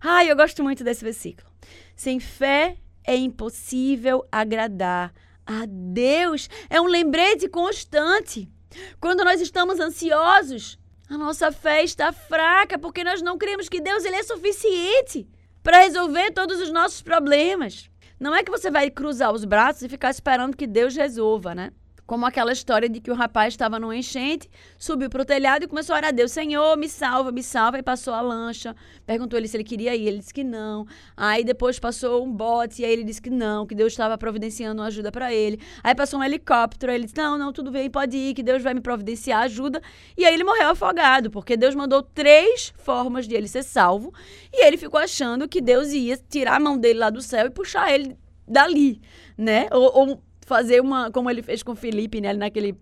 Ai, 0.00 0.30
eu 0.30 0.36
gosto 0.36 0.62
muito 0.62 0.84
desse 0.84 1.04
versículo. 1.04 1.48
Sem 1.94 2.20
fé 2.20 2.76
é 3.04 3.16
impossível 3.16 4.26
agradar 4.30 5.12
a 5.24 5.28
a 5.48 5.64
Deus 5.66 6.50
é 6.68 6.78
um 6.78 6.84
lembrete 6.84 7.48
constante. 7.48 8.46
Quando 9.00 9.24
nós 9.24 9.40
estamos 9.40 9.80
ansiosos, 9.80 10.78
a 11.08 11.16
nossa 11.16 11.50
fé 11.50 11.82
está 11.82 12.12
fraca 12.12 12.78
porque 12.78 13.02
nós 13.02 13.22
não 13.22 13.38
cremos 13.38 13.68
que 13.68 13.80
Deus 13.80 14.04
ele 14.04 14.16
é 14.16 14.22
suficiente 14.22 15.26
para 15.62 15.78
resolver 15.78 16.32
todos 16.32 16.60
os 16.60 16.70
nossos 16.70 17.00
problemas. 17.00 17.90
Não 18.20 18.34
é 18.34 18.42
que 18.42 18.50
você 18.50 18.70
vai 18.70 18.90
cruzar 18.90 19.32
os 19.32 19.44
braços 19.44 19.82
e 19.82 19.88
ficar 19.88 20.10
esperando 20.10 20.56
que 20.56 20.66
Deus 20.66 20.94
resolva, 20.94 21.54
né? 21.54 21.72
Como 22.08 22.24
aquela 22.24 22.52
história 22.52 22.88
de 22.88 23.02
que 23.02 23.10
o 23.10 23.14
rapaz 23.14 23.52
estava 23.52 23.78
numa 23.78 23.94
enchente, 23.94 24.48
subiu 24.78 25.10
para 25.10 25.20
o 25.20 25.24
telhado 25.26 25.64
e 25.64 25.68
começou 25.68 25.92
a 25.94 25.98
orar 25.98 26.08
a 26.08 26.10
Deus: 26.10 26.32
Senhor, 26.32 26.74
me 26.74 26.88
salva, 26.88 27.30
me 27.30 27.42
salva. 27.42 27.78
E 27.78 27.82
passou 27.82 28.14
a 28.14 28.22
lancha. 28.22 28.74
Perguntou 29.04 29.38
ele 29.38 29.46
se 29.46 29.58
ele 29.58 29.62
queria 29.62 29.94
ir. 29.94 30.06
Ele 30.06 30.16
disse 30.16 30.32
que 30.32 30.42
não. 30.42 30.86
Aí 31.14 31.44
depois 31.44 31.78
passou 31.78 32.24
um 32.24 32.32
bote. 32.32 32.80
E 32.80 32.86
aí 32.86 32.92
ele 32.92 33.04
disse 33.04 33.20
que 33.20 33.28
não, 33.28 33.66
que 33.66 33.74
Deus 33.74 33.92
estava 33.92 34.16
providenciando 34.16 34.80
uma 34.80 34.88
ajuda 34.88 35.12
para 35.12 35.34
ele. 35.34 35.60
Aí 35.84 35.94
passou 35.94 36.20
um 36.20 36.24
helicóptero. 36.24 36.90
Ele 36.90 37.04
disse: 37.04 37.18
Não, 37.18 37.36
não, 37.36 37.52
tudo 37.52 37.70
bem, 37.70 37.90
pode 37.90 38.16
ir, 38.16 38.32
que 38.32 38.42
Deus 38.42 38.62
vai 38.62 38.72
me 38.72 38.80
providenciar 38.80 39.42
ajuda. 39.42 39.82
E 40.16 40.24
aí 40.24 40.32
ele 40.32 40.44
morreu 40.44 40.70
afogado, 40.70 41.30
porque 41.30 41.58
Deus 41.58 41.74
mandou 41.74 42.02
três 42.02 42.72
formas 42.78 43.28
de 43.28 43.34
ele 43.34 43.48
ser 43.48 43.62
salvo. 43.62 44.14
E 44.50 44.64
ele 44.64 44.78
ficou 44.78 44.98
achando 44.98 45.46
que 45.46 45.60
Deus 45.60 45.88
ia 45.88 46.16
tirar 46.16 46.56
a 46.56 46.60
mão 46.60 46.78
dele 46.78 47.00
lá 47.00 47.10
do 47.10 47.20
céu 47.20 47.44
e 47.44 47.50
puxar 47.50 47.92
ele 47.92 48.16
dali, 48.46 48.98
né? 49.36 49.68
Ou, 49.70 49.92
ou 49.94 50.22
fazer 50.48 50.80
uma, 50.80 51.10
como 51.10 51.30
ele 51.30 51.42
fez 51.42 51.62
com 51.62 51.76
Felipe, 51.76 52.20
né? 52.20 52.32
Naquele, 52.32 52.74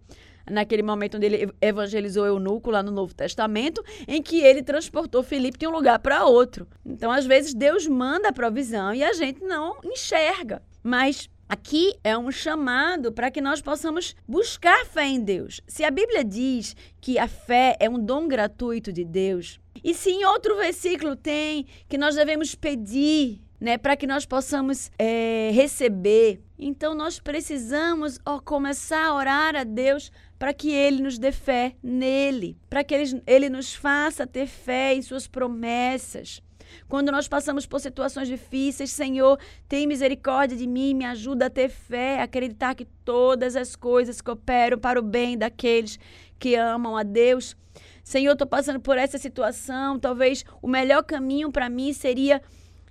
naquele 0.49 0.83
momento 0.83 1.17
onde 1.17 1.27
ele 1.27 1.53
evangelizou 1.61 2.25
eunuco 2.25 2.71
lá 2.71 2.83
no 2.83 2.93
Novo 2.93 3.15
Testamento, 3.15 3.85
em 4.07 4.23
que 4.23 4.41
ele 4.41 4.63
transportou 4.63 5.23
Felipe 5.23 5.59
de 5.59 5.67
um 5.67 5.71
lugar 5.71 5.99
para 5.99 6.25
outro. 6.25 6.67
Então, 6.85 7.11
às 7.11 7.27
vezes, 7.27 7.53
Deus 7.53 7.87
manda 7.87 8.29
a 8.29 8.33
provisão 8.33 8.95
e 8.95 9.03
a 9.03 9.13
gente 9.13 9.45
não 9.45 9.77
enxerga. 9.85 10.63
Mas 10.83 11.29
Aqui 11.49 11.95
é 12.03 12.19
um 12.19 12.33
chamado 12.33 13.13
para 13.13 13.31
que 13.31 13.41
nós 13.41 13.63
possamos 13.63 14.17
buscar 14.27 14.85
fé 14.85 15.07
em 15.07 15.21
Deus. 15.21 15.61
Se 15.65 15.85
a 15.85 15.93
Bíblia 15.93 16.25
diz 16.25 16.75
que 17.01 17.21
a 17.21 17.29
fé 17.29 17.77
é 17.79 17.89
um 17.89 18.05
dom 18.05 18.27
gratuito 18.27 18.93
de 18.93 19.05
Deus, 19.05 19.61
e 19.85 19.95
se 19.95 20.11
em 20.11 20.25
outro 20.25 20.57
versículo 20.57 21.15
tem 21.15 21.67
que 21.89 21.97
nós 21.97 22.17
devemos 22.17 22.57
pedir 22.57 23.46
né, 23.61 23.79
para 23.79 23.97
que 23.97 24.07
nós 24.07 24.27
possamos 24.27 24.91
é, 24.99 25.51
receber. 25.53 26.41
Então 26.59 26.95
nós 26.95 27.19
precisamos 27.19 28.19
ó, 28.25 28.39
começar 28.39 29.07
a 29.07 29.15
orar 29.15 29.57
a 29.57 29.65
Deus 29.65 30.11
para 30.39 30.53
que 30.53 30.71
Ele 30.71 31.03
nos 31.03 31.19
dê 31.19 31.33
fé 31.33 31.75
nele, 31.83 32.57
para 32.69 32.85
que 32.85 32.95
ele, 32.95 33.23
ele 33.27 33.49
nos 33.49 33.75
faça 33.75 34.27
ter 34.27 34.47
fé 34.47 34.95
em 34.95 35.03
Suas 35.03 35.27
promessas. 35.27 36.43
Quando 36.89 37.11
nós 37.11 37.27
passamos 37.27 37.67
por 37.67 37.81
situações 37.81 38.29
difíceis, 38.29 38.91
Senhor, 38.91 39.39
tem 39.69 39.87
misericórdia 39.87 40.57
de 40.57 40.67
mim, 40.67 40.95
me 40.95 41.05
ajuda 41.05 41.47
a 41.47 41.51
ter 41.51 41.69
fé, 41.69 42.21
a 42.21 42.25
acreditar 42.25 42.75
que 42.75 42.85
todas 43.05 43.57
as 43.57 43.75
coisas 43.75 44.21
cooperam 44.21 44.79
para 44.79 44.99
o 44.99 45.03
bem 45.03 45.39
daqueles 45.39 45.99
que 46.39 46.55
amam 46.55 46.97
a 46.97 47.03
Deus. 47.03 47.57
Senhor, 48.05 48.33
estou 48.33 48.47
passando 48.47 48.81
por 48.81 48.97
essa 48.97 49.19
situação, 49.19 49.99
talvez 49.99 50.45
o 50.63 50.69
melhor 50.69 51.03
caminho 51.03 51.51
para 51.51 51.69
mim 51.69 51.93
seria 51.93 52.41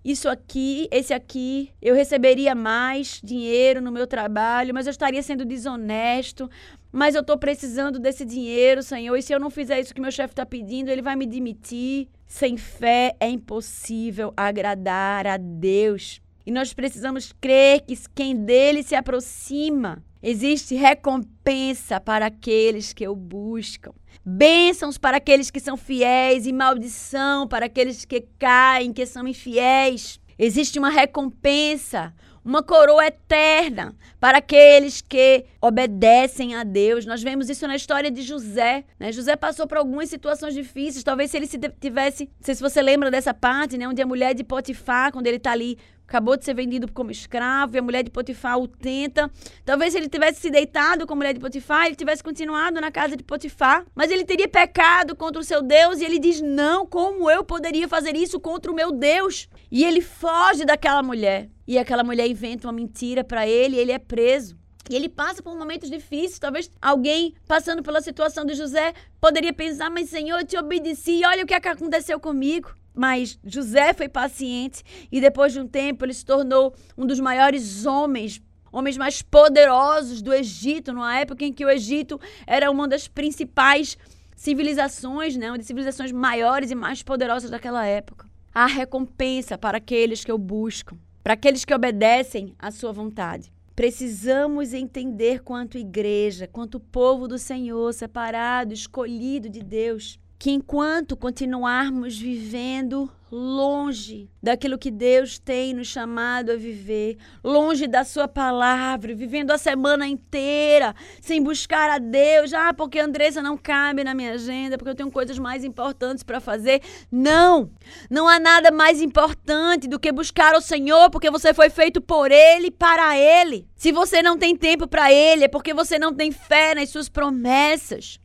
isso 0.05 0.29
aqui, 0.29 0.87
esse 0.91 1.11
aqui, 1.15 1.71
eu 1.81 1.95
receberia 1.95 2.53
mais 2.53 3.19
dinheiro 3.23 3.81
no 3.81 3.91
meu 3.91 4.05
trabalho, 4.05 4.71
mas 4.71 4.85
eu 4.85 4.91
estaria 4.91 5.23
sendo 5.23 5.43
desonesto, 5.43 6.47
mas 6.91 7.15
eu 7.15 7.21
estou 7.21 7.39
precisando 7.39 7.97
desse 7.97 8.23
dinheiro, 8.23 8.83
Senhor, 8.83 9.17
e 9.17 9.21
se 9.23 9.33
eu 9.33 9.39
não 9.39 9.49
fizer 9.49 9.79
isso 9.79 9.95
que 9.95 9.99
meu 9.99 10.11
chefe 10.11 10.33
está 10.33 10.45
pedindo, 10.45 10.89
ele 10.89 11.01
vai 11.01 11.15
me 11.15 11.25
demitir. 11.25 12.07
Sem 12.27 12.55
fé 12.55 13.15
é 13.19 13.27
impossível 13.27 14.31
agradar 14.37 15.25
a 15.25 15.37
Deus. 15.37 16.21
E 16.45 16.51
nós 16.51 16.71
precisamos 16.71 17.33
crer 17.41 17.81
que 17.81 17.97
quem 18.13 18.35
dele 18.35 18.83
se 18.83 18.93
aproxima, 18.93 20.03
existe 20.25 20.73
recompensa 20.73 21.99
para 21.99 22.25
aqueles 22.25 22.91
que 22.93 23.07
o 23.07 23.15
buscam. 23.15 23.93
Bênçãos 24.25 24.97
para 24.97 25.17
aqueles 25.17 25.51
que 25.51 25.59
são 25.59 25.77
fiéis 25.77 26.47
e 26.47 26.51
maldição 26.51 27.47
para 27.47 27.67
aqueles 27.67 28.05
que 28.05 28.21
caem, 28.39 28.91
que 28.91 29.05
são 29.05 29.27
infiéis. 29.27 30.19
Existe 30.37 30.79
uma 30.79 30.89
recompensa, 30.89 32.11
uma 32.43 32.63
coroa 32.63 33.05
eterna 33.05 33.95
para 34.19 34.39
aqueles 34.39 34.99
que 34.99 35.45
obedecem 35.61 36.55
a 36.55 36.63
Deus. 36.63 37.05
Nós 37.05 37.21
vemos 37.21 37.47
isso 37.47 37.67
na 37.67 37.75
história 37.75 38.09
de 38.09 38.23
José. 38.23 38.83
Né? 38.99 39.11
José 39.11 39.35
passou 39.35 39.67
por 39.67 39.77
algumas 39.77 40.09
situações 40.09 40.55
difíceis. 40.55 41.03
Talvez 41.03 41.29
se 41.29 41.37
ele 41.37 41.45
se 41.45 41.59
tivesse, 41.79 42.25
não 42.25 42.45
sei 42.45 42.55
se 42.55 42.63
você 42.63 42.81
lembra 42.81 43.11
dessa 43.11 43.33
parte, 43.33 43.77
né, 43.77 43.87
onde 43.87 44.01
a 44.01 44.07
mulher 44.07 44.33
de 44.33 44.43
Potifar, 44.43 45.11
quando 45.11 45.27
ele 45.27 45.37
está 45.37 45.51
ali 45.51 45.77
acabou 46.07 46.37
de 46.37 46.45
ser 46.45 46.53
vendido 46.53 46.91
como 46.91 47.11
escravo 47.11 47.75
e 47.75 47.79
a 47.79 47.81
mulher 47.81 48.03
de 48.03 48.09
Potifar 48.09 48.57
o 48.57 48.67
tenta. 48.67 49.29
Talvez 49.65 49.93
se 49.93 49.99
ele 49.99 50.07
tivesse 50.07 50.41
se 50.41 50.49
deitado 50.49 51.05
com 51.05 51.13
a 51.13 51.15
mulher 51.15 51.33
de 51.33 51.39
Potifar, 51.39 51.85
ele 51.85 51.95
tivesse 51.95 52.23
continuado 52.23 52.79
na 52.79 52.91
casa 52.91 53.17
de 53.17 53.23
Potifar, 53.23 53.85
mas 53.93 54.11
ele 54.11 54.23
teria 54.23 54.47
pecado 54.47 55.15
contra 55.15 55.41
o 55.41 55.43
seu 55.43 55.61
Deus 55.61 55.99
e 55.99 56.05
ele 56.05 56.19
diz: 56.19 56.41
"Não, 56.41 56.85
como 56.85 57.29
eu 57.29 57.43
poderia 57.43 57.87
fazer 57.87 58.15
isso 58.15 58.39
contra 58.39 58.71
o 58.71 58.75
meu 58.75 58.91
Deus?" 58.91 59.49
E 59.71 59.83
ele 59.83 60.01
foge 60.01 60.63
daquela 60.65 61.03
mulher. 61.03 61.49
E 61.67 61.79
aquela 61.79 62.03
mulher 62.03 62.27
inventa 62.27 62.67
uma 62.67 62.73
mentira 62.73 63.23
para 63.23 63.47
ele 63.47 63.75
e 63.75 63.79
ele 63.79 63.91
é 63.91 63.99
preso. 63.99 64.55
E 64.89 64.95
ele 64.95 65.09
passa 65.09 65.41
por 65.41 65.57
momentos 65.57 65.89
difíceis. 65.89 66.37
Talvez 66.37 66.69
alguém 66.79 67.33
passando 67.47 67.81
pela 67.81 68.01
situação 68.01 68.45
de 68.45 68.53
José 68.53 68.93
poderia 69.19 69.51
pensar: 69.51 69.89
Mas 69.89 70.09
Senhor, 70.09 70.39
eu 70.39 70.45
te 70.45 70.57
obedeci, 70.57 71.21
olha 71.25 71.43
o 71.43 71.47
que 71.47 71.53
aconteceu 71.55 72.19
comigo. 72.19 72.73
Mas 72.95 73.37
José 73.43 73.93
foi 73.93 74.07
paciente 74.07 74.83
e 75.11 75.19
depois 75.19 75.51
de 75.51 75.59
um 75.59 75.67
tempo 75.67 76.05
ele 76.05 76.13
se 76.13 76.25
tornou 76.25 76.73
um 76.97 77.05
dos 77.05 77.19
maiores 77.19 77.85
homens, 77.85 78.41
homens 78.71 78.97
mais 78.97 79.21
poderosos 79.21 80.21
do 80.21 80.33
Egito, 80.33 80.93
numa 80.93 81.17
época 81.19 81.43
em 81.43 81.51
que 81.51 81.65
o 81.65 81.69
Egito 81.69 82.19
era 82.47 82.71
uma 82.71 82.87
das 82.87 83.07
principais 83.07 83.97
civilizações, 84.35 85.35
né, 85.35 85.49
uma 85.49 85.57
das 85.57 85.67
civilizações 85.67 86.11
maiores 86.11 86.71
e 86.71 86.75
mais 86.75 87.03
poderosas 87.03 87.49
daquela 87.49 87.85
época. 87.85 88.27
Há 88.53 88.65
recompensa 88.67 89.57
para 89.57 89.77
aqueles 89.77 90.23
que 90.23 90.31
o 90.31 90.37
buscam, 90.37 90.97
para 91.21 91.33
aqueles 91.33 91.65
que 91.65 91.73
obedecem 91.73 92.55
à 92.57 92.71
sua 92.71 92.93
vontade. 92.93 93.51
Precisamos 93.75 94.73
entender 94.73 95.41
quanto 95.43 95.77
igreja, 95.77 96.47
quanto 96.47 96.79
povo 96.79 97.27
do 97.27 97.37
Senhor, 97.37 97.93
separado, 97.93 98.73
escolhido 98.73 99.49
de 99.49 99.61
Deus, 99.61 100.17
que 100.45 100.51
enquanto 100.51 101.17
continuarmos 101.17 102.19
vivendo 102.19 103.11
longe 103.31 104.29
daquilo 104.43 104.77
que 104.77 104.91
Deus 104.91 105.39
tem 105.39 105.73
nos 105.73 105.87
chamado 105.87 106.51
a 106.51 106.55
viver, 106.55 107.17
longe 107.43 107.87
da 107.87 108.03
Sua 108.03 108.27
palavra, 108.27 109.15
vivendo 109.15 109.49
a 109.49 109.57
semana 109.57 110.07
inteira 110.07 110.93
sem 111.19 111.41
buscar 111.41 111.89
a 111.89 111.97
Deus, 111.97 112.53
ah, 112.53 112.71
porque 112.75 112.99
Andressa 112.99 113.41
não 113.41 113.57
cabe 113.57 114.03
na 114.03 114.13
minha 114.13 114.33
agenda, 114.33 114.77
porque 114.77 114.91
eu 114.91 114.95
tenho 114.95 115.09
coisas 115.09 115.39
mais 115.39 115.63
importantes 115.63 116.23
para 116.23 116.39
fazer. 116.39 116.79
Não! 117.11 117.71
Não 118.07 118.27
há 118.27 118.39
nada 118.39 118.69
mais 118.69 119.01
importante 119.01 119.87
do 119.87 119.99
que 119.99 120.11
buscar 120.11 120.53
o 120.53 120.61
Senhor, 120.61 121.09
porque 121.09 121.31
você 121.31 121.55
foi 121.55 121.71
feito 121.71 121.99
por 121.99 122.31
Ele 122.31 122.69
para 122.69 123.17
Ele. 123.17 123.67
Se 123.75 123.91
você 123.91 124.21
não 124.21 124.37
tem 124.37 124.55
tempo 124.55 124.87
para 124.87 125.11
Ele, 125.11 125.45
é 125.45 125.47
porque 125.47 125.73
você 125.73 125.97
não 125.97 126.13
tem 126.13 126.31
fé 126.31 126.75
nas 126.75 126.89
Suas 126.89 127.09
promessas. 127.09 128.19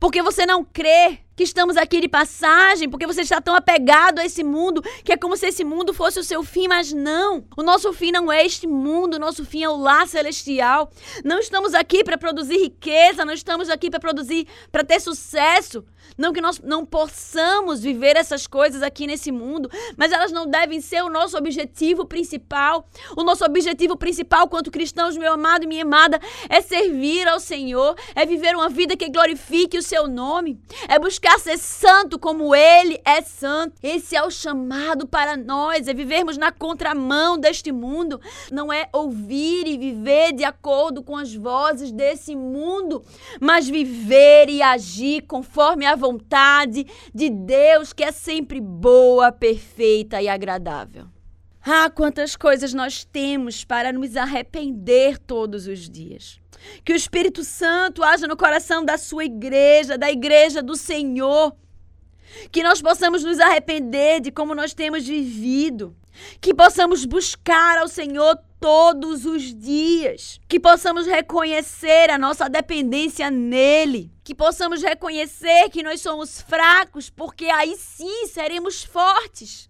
Porque 0.00 0.22
você 0.22 0.46
não 0.46 0.64
crê 0.64 1.27
que 1.38 1.44
estamos 1.44 1.76
aqui 1.76 2.00
de 2.00 2.08
passagem, 2.08 2.90
porque 2.90 3.06
você 3.06 3.20
está 3.20 3.40
tão 3.40 3.54
apegado 3.54 4.18
a 4.18 4.24
esse 4.24 4.42
mundo 4.42 4.82
que 5.04 5.12
é 5.12 5.16
como 5.16 5.36
se 5.36 5.46
esse 5.46 5.62
mundo 5.62 5.94
fosse 5.94 6.18
o 6.18 6.24
seu 6.24 6.42
fim, 6.42 6.66
mas 6.66 6.92
não. 6.92 7.44
O 7.56 7.62
nosso 7.62 7.92
fim 7.92 8.10
não 8.10 8.30
é 8.30 8.44
este 8.44 8.66
mundo, 8.66 9.14
o 9.14 9.18
nosso 9.20 9.44
fim 9.44 9.62
é 9.62 9.68
o 9.68 9.76
lar 9.76 10.08
celestial. 10.08 10.90
Não 11.24 11.38
estamos 11.38 11.74
aqui 11.74 12.02
para 12.02 12.18
produzir 12.18 12.58
riqueza, 12.58 13.24
não 13.24 13.32
estamos 13.32 13.70
aqui 13.70 13.88
para 13.88 14.00
produzir, 14.00 14.48
para 14.72 14.82
ter 14.82 14.98
sucesso. 14.98 15.84
Não 16.16 16.32
que 16.32 16.40
nós 16.40 16.58
não 16.60 16.84
possamos 16.84 17.82
viver 17.82 18.16
essas 18.16 18.46
coisas 18.46 18.82
aqui 18.82 19.06
nesse 19.06 19.30
mundo, 19.30 19.70
mas 19.96 20.10
elas 20.10 20.32
não 20.32 20.46
devem 20.46 20.80
ser 20.80 21.02
o 21.02 21.10
nosso 21.10 21.36
objetivo 21.36 22.04
principal. 22.04 22.88
O 23.16 23.22
nosso 23.22 23.44
objetivo 23.44 23.96
principal, 23.96 24.48
quanto 24.48 24.70
cristãos, 24.70 25.16
meu 25.16 25.34
amado 25.34 25.64
e 25.64 25.66
minha 25.68 25.84
amada, 25.84 26.18
é 26.48 26.60
servir 26.60 27.28
ao 27.28 27.38
Senhor, 27.38 27.94
é 28.14 28.26
viver 28.26 28.56
uma 28.56 28.68
vida 28.68 28.96
que 28.96 29.08
glorifique 29.08 29.78
o 29.78 29.82
seu 29.82 30.08
nome, 30.08 30.58
é 30.88 30.98
buscar 30.98 31.27
ser 31.36 31.58
santo 31.58 32.16
como 32.16 32.54
Ele 32.54 33.00
é 33.04 33.20
santo. 33.20 33.74
Esse 33.82 34.14
é 34.14 34.22
o 34.22 34.30
chamado 34.30 35.04
para 35.04 35.36
nós, 35.36 35.88
é 35.88 35.92
vivermos 35.92 36.38
na 36.38 36.52
contramão 36.52 37.36
deste 37.36 37.72
mundo, 37.72 38.20
não 38.52 38.72
é 38.72 38.88
ouvir 38.92 39.66
e 39.66 39.76
viver 39.76 40.32
de 40.32 40.44
acordo 40.44 41.02
com 41.02 41.16
as 41.16 41.34
vozes 41.34 41.90
desse 41.90 42.36
mundo, 42.36 43.02
mas 43.40 43.68
viver 43.68 44.48
e 44.48 44.62
agir 44.62 45.22
conforme 45.22 45.84
a 45.84 45.96
vontade 45.96 46.86
de 47.12 47.28
Deus 47.28 47.92
que 47.92 48.04
é 48.04 48.12
sempre 48.12 48.60
boa, 48.60 49.32
perfeita 49.32 50.22
e 50.22 50.28
agradável. 50.28 51.06
Ah, 51.60 51.90
quantas 51.90 52.36
coisas 52.36 52.72
nós 52.72 53.04
temos 53.04 53.64
para 53.64 53.92
nos 53.92 54.16
arrepender 54.16 55.18
todos 55.18 55.66
os 55.66 55.90
dias. 55.90 56.40
Que 56.84 56.92
o 56.92 56.96
Espírito 56.96 57.44
Santo 57.44 58.02
haja 58.02 58.26
no 58.26 58.36
coração 58.36 58.84
da 58.84 58.98
sua 58.98 59.24
igreja, 59.24 59.98
da 59.98 60.10
igreja 60.10 60.62
do 60.62 60.76
Senhor. 60.76 61.54
Que 62.50 62.62
nós 62.62 62.80
possamos 62.82 63.24
nos 63.24 63.38
arrepender 63.38 64.20
de 64.20 64.30
como 64.30 64.54
nós 64.54 64.74
temos 64.74 65.06
vivido. 65.06 65.96
Que 66.40 66.52
possamos 66.52 67.04
buscar 67.04 67.78
ao 67.78 67.88
Senhor 67.88 68.38
todos 68.60 69.24
os 69.24 69.54
dias. 69.54 70.40
Que 70.48 70.58
possamos 70.58 71.06
reconhecer 71.06 72.10
a 72.10 72.18
nossa 72.18 72.48
dependência 72.48 73.30
nele. 73.30 74.12
Que 74.24 74.34
possamos 74.34 74.82
reconhecer 74.82 75.70
que 75.70 75.82
nós 75.82 76.00
somos 76.00 76.40
fracos, 76.42 77.08
porque 77.08 77.46
aí 77.46 77.76
sim 77.76 78.26
seremos 78.26 78.82
fortes. 78.82 79.67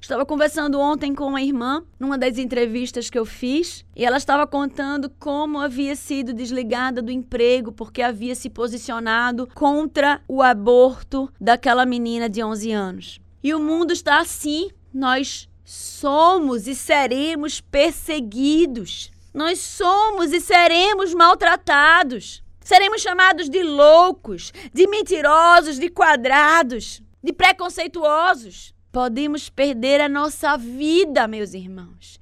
Estava 0.00 0.24
conversando 0.24 0.80
ontem 0.80 1.14
com 1.14 1.26
uma 1.26 1.42
irmã, 1.42 1.84
numa 1.98 2.16
das 2.16 2.38
entrevistas 2.38 3.10
que 3.10 3.18
eu 3.18 3.24
fiz, 3.24 3.84
e 3.94 4.04
ela 4.04 4.16
estava 4.16 4.46
contando 4.46 5.10
como 5.18 5.58
havia 5.58 5.94
sido 5.96 6.32
desligada 6.32 7.02
do 7.02 7.10
emprego 7.10 7.72
porque 7.72 8.02
havia 8.02 8.34
se 8.34 8.48
posicionado 8.48 9.48
contra 9.54 10.20
o 10.28 10.42
aborto 10.42 11.32
daquela 11.40 11.84
menina 11.84 12.28
de 12.28 12.42
11 12.42 12.72
anos. 12.72 13.20
E 13.42 13.54
o 13.54 13.60
mundo 13.60 13.92
está 13.92 14.20
assim. 14.20 14.70
Nós 14.92 15.48
somos 15.64 16.66
e 16.66 16.74
seremos 16.74 17.60
perseguidos. 17.60 19.10
Nós 19.34 19.58
somos 19.58 20.32
e 20.32 20.40
seremos 20.40 21.14
maltratados. 21.14 22.42
Seremos 22.60 23.00
chamados 23.00 23.48
de 23.48 23.62
loucos, 23.62 24.52
de 24.72 24.86
mentirosos, 24.88 25.78
de 25.78 25.88
quadrados, 25.88 27.02
de 27.22 27.32
preconceituosos. 27.32 28.74
Podemos 28.98 29.48
perder 29.48 30.00
a 30.00 30.08
nossa 30.08 30.56
vida, 30.56 31.28
meus 31.28 31.54
irmãos. 31.54 32.18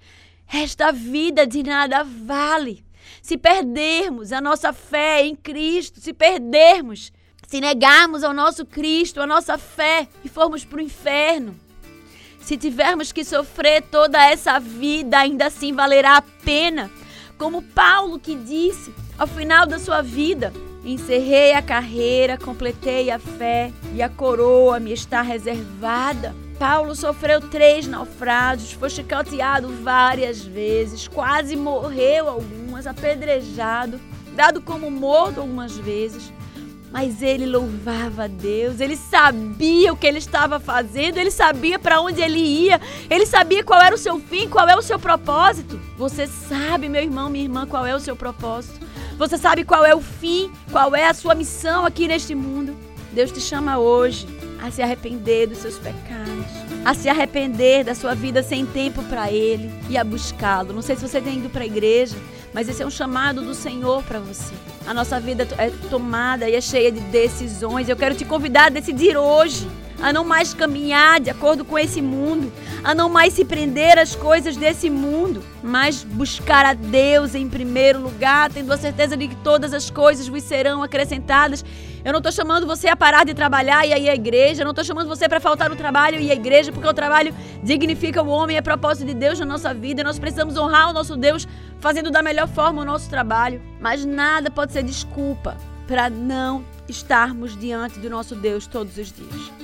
Esta 0.47 0.93
vida 0.93 1.47
de 1.47 1.63
nada 1.63 2.05
vale. 2.05 2.85
Se 3.23 3.39
perdermos 3.39 4.31
a 4.31 4.43
nossa 4.43 4.75
fé 4.75 5.25
em 5.25 5.35
Cristo, 5.35 6.03
se 6.03 6.13
perdermos, 6.13 7.15
se 7.49 7.63
negarmos 7.63 8.23
ao 8.23 8.35
nosso 8.35 8.67
Cristo, 8.67 9.23
a 9.23 9.27
nossa 9.27 9.57
fé 9.57 10.07
e 10.23 10.29
formos 10.29 10.67
para 10.67 10.77
o 10.77 10.83
inferno. 10.83 11.57
Se 12.41 12.59
tivermos 12.59 13.11
que 13.11 13.25
sofrer 13.25 13.81
toda 13.85 14.23
essa 14.31 14.61
vida, 14.61 15.17
ainda 15.17 15.47
assim 15.47 15.73
valerá 15.73 16.19
a 16.19 16.23
pena. 16.45 16.91
Como 17.39 17.63
Paulo 17.63 18.19
que 18.19 18.35
disse 18.35 18.93
ao 19.17 19.27
final 19.27 19.67
da 19.67 19.79
sua 19.79 20.03
vida: 20.03 20.53
Encerrei 20.85 21.55
a 21.55 21.63
carreira, 21.63 22.37
completei 22.37 23.11
a 23.11 23.19
fé 23.19 23.73
e 23.95 24.03
a 24.03 24.11
coroa 24.11 24.79
me 24.79 24.93
está 24.93 25.23
reservada. 25.23 26.45
Paulo 26.59 26.95
sofreu 26.95 27.41
três 27.41 27.87
naufrágios, 27.87 28.73
foi 28.73 28.89
chicoteado 28.89 29.69
várias 29.83 30.43
vezes, 30.43 31.07
quase 31.07 31.55
morreu 31.55 32.29
algumas, 32.29 32.87
apedrejado, 32.87 34.01
dado 34.35 34.63
como 34.63 34.91
morto 34.91 35.41
algumas 35.41 35.77
vezes. 35.77 36.33
Mas 36.91 37.21
ele 37.21 37.45
louvava 37.45 38.25
a 38.25 38.27
Deus, 38.27 38.81
ele 38.81 38.97
sabia 38.97 39.93
o 39.93 39.97
que 39.97 40.07
ele 40.07 40.19
estava 40.19 40.59
fazendo, 40.59 41.19
ele 41.19 41.31
sabia 41.31 41.79
para 41.79 42.01
onde 42.01 42.23
ele 42.23 42.39
ia, 42.39 42.81
ele 43.11 43.27
sabia 43.27 43.63
qual 43.63 43.83
era 43.83 43.95
o 43.95 43.99
seu 43.99 44.19
fim, 44.19 44.49
qual 44.49 44.67
é 44.67 44.75
o 44.75 44.83
seu 44.83 44.99
propósito. 44.99 45.79
Você 45.99 46.27
sabe, 46.27 46.89
meu 46.89 47.03
irmão, 47.03 47.29
minha 47.29 47.45
irmã, 47.45 47.67
qual 47.67 47.85
é 47.85 47.95
o 47.95 48.01
seu 48.01 48.17
propósito. 48.17 48.87
Você 49.19 49.37
sabe 49.37 49.65
qual 49.65 49.85
é 49.85 49.95
o 49.95 50.01
fim, 50.01 50.51
qual 50.73 50.95
é 50.95 51.09
a 51.09 51.15
sua 51.15 51.35
missão 51.35 51.85
aqui 51.85 52.09
neste 52.09 52.35
mundo. 52.35 52.75
Deus 53.13 53.31
te 53.33 53.41
chama 53.41 53.79
hoje 53.79 54.27
a 54.61 54.71
se 54.71 54.83
arrepender 54.83 55.49
dos 55.49 55.59
seus 55.59 55.79
pecados 55.79 56.67
a 56.87 56.95
se 56.95 57.09
arrepender 57.09 57.83
da 57.83 57.97
sua 57.97 58.15
vida 58.15 58.45
sem 58.45 58.65
tempo 58.65 59.03
para 59.03 59.29
Ele 59.29 59.73
e 59.91 59.99
a 59.99 60.05
buscá-lo. 60.05 60.73
Não 60.73 60.81
sei 60.81 60.95
se 60.95 61.03
você 61.03 61.21
tem 61.21 61.39
ido 61.39 61.51
para 61.51 61.65
a 61.65 61.67
igreja, 61.67 62.15
mas 62.55 62.69
esse 62.69 62.81
é 62.81 62.87
um 62.87 62.91
chamado 62.91 63.43
do 63.43 63.57
Senhor 63.57 64.05
para 64.05 64.21
você. 64.21 64.55
A 64.87 64.95
nossa 64.95 65.19
vida 65.19 65.49
é 65.59 65.69
tomada 65.91 66.49
e 66.49 66.55
é 66.55 66.61
cheia 66.61 66.93
de 66.93 67.01
decisões. 67.01 67.89
Eu 67.89 67.97
quero 67.97 68.15
te 68.15 68.25
convidar 68.25 68.67
a 68.67 68.69
decidir 68.69 69.17
hoje 69.17 69.69
a 70.01 70.13
não 70.13 70.25
mais 70.25 70.53
caminhar 70.53 71.21
de 71.21 71.31
acordo 71.31 71.65
com 71.65 71.79
esse 71.79 72.03
mundo, 72.03 72.53
a 72.85 72.95
não 72.95 73.09
mais 73.09 73.33
se 73.33 73.45
prender 73.45 73.99
às 73.99 74.15
coisas 74.15 74.57
desse 74.57 74.91
mundo, 74.91 75.43
mas 75.63 76.05
buscar 76.05 76.65
a 76.65 76.75
Deus 76.75 77.35
em 77.35 77.49
primeiro 77.49 78.01
lugar, 78.01 78.51
tendo 78.53 78.73
a 78.73 78.77
certeza 78.77 79.17
de 79.17 79.29
que 79.29 79.37
todas 79.37 79.73
as 79.73 79.91
coisas 79.91 80.29
vos 80.29 80.43
serão 80.43 80.83
acrescentadas. 80.83 81.65
Eu 82.05 82.13
não 82.13 82.19
estou 82.19 82.31
chamando 82.31 82.67
você 82.67 82.87
a 82.89 82.95
parar 82.95 83.25
de 83.25 83.35
trabalhar 83.35 83.85
e 83.85 83.91
ir 83.91 84.09
à 84.09 84.15
igreja, 84.15 84.63
eu 84.63 84.65
não 84.65 84.71
estou 84.71 84.85
chamando 84.85 85.09
você 85.09 85.29
para 85.29 85.41
faltar 85.41 85.69
no 85.69 85.75
trabalho 85.75 86.21
e 86.21 86.27
ir 86.27 86.31
à 86.31 86.35
igreja, 86.35 86.71
porque 86.71 86.87
o 86.87 86.95
trabalho 86.95 87.35
dignifica 87.65 88.23
o 88.23 88.29
homem, 88.29 88.57
é 88.57 88.63
propósito 88.63 89.07
de 89.07 89.15
Deus 89.15 89.41
na 89.41 89.47
nossa 89.47 89.75
vida, 89.75 90.05
nós 90.05 90.19
precisamos 90.19 90.57
honrar 90.57 90.91
o 90.91 90.93
nosso 90.93 91.17
Deus 91.17 91.49
fazendo 91.81 92.11
da 92.11 92.23
melhor 92.23 92.47
forma 92.47 92.83
o 92.83 92.85
nosso 92.85 93.11
trabalho. 93.11 93.61
Mas 93.81 94.05
nada 94.05 94.51
pode 94.51 94.73
ser 94.73 94.85
desculpa 94.85 95.57
para 95.87 96.09
não 96.09 96.65
estarmos 96.89 97.57
diante 97.59 97.99
do 97.99 98.11
nosso 98.11 98.35
Deus 98.35 98.67
todos 98.67 98.97
os 98.99 99.13
dias. 99.13 99.56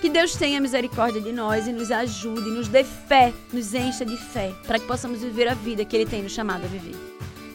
Que 0.00 0.08
Deus 0.08 0.36
tenha 0.36 0.60
misericórdia 0.60 1.20
de 1.20 1.32
nós 1.32 1.66
e 1.66 1.72
nos 1.72 1.90
ajude, 1.90 2.50
nos 2.50 2.68
dê 2.68 2.84
fé, 2.84 3.32
nos 3.52 3.74
encha 3.74 4.04
de 4.04 4.16
fé, 4.16 4.52
para 4.66 4.78
que 4.78 4.86
possamos 4.86 5.20
viver 5.20 5.48
a 5.48 5.54
vida 5.54 5.84
que 5.84 5.96
Ele 5.96 6.06
tem 6.06 6.22
nos 6.22 6.32
chamado 6.32 6.64
a 6.64 6.68
viver. 6.68 6.94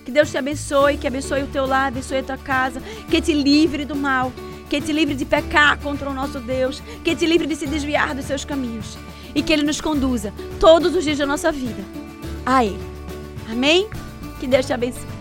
Que 0.04 0.12
Deus 0.12 0.32
te 0.32 0.38
abençoe, 0.38 0.98
que 0.98 1.08
abençoe 1.08 1.44
o 1.44 1.48
teu 1.48 1.66
lar, 1.66 1.88
abençoe 1.88 2.18
a 2.18 2.24
tua 2.24 2.38
casa, 2.38 2.82
que 3.10 3.22
te 3.22 3.34
livre 3.34 3.86
do 3.86 3.96
mal, 3.96 4.34
que 4.70 4.82
te 4.82 4.92
livre 4.92 5.16
de 5.16 5.26
pecar 5.26 5.78
contra 5.80 6.10
o 6.10 6.14
nosso 6.14 6.40
Deus, 6.40 6.82
que 7.04 7.16
te 7.16 7.26
livre 7.26 7.48
de 7.48 7.56
se 7.56 7.68
desviar 7.68 8.16
dos 8.16 8.26
seus 8.26 8.44
caminhos 8.44 8.98
e 9.36 9.42
que 9.42 9.54
Ele 9.54 9.64
nos 9.64 9.80
conduza 9.80 10.34
todos 10.60 10.96
os 10.96 11.04
dias 11.04 11.18
da 11.18 11.26
nossa 11.26 11.52
vida 11.52 11.84
a 12.46 12.66
Ele. 12.66 12.80
Amém? 13.50 13.88
Que 14.40 14.48
Deus 14.48 14.66
te 14.66 14.74
abençoe. 14.74 15.21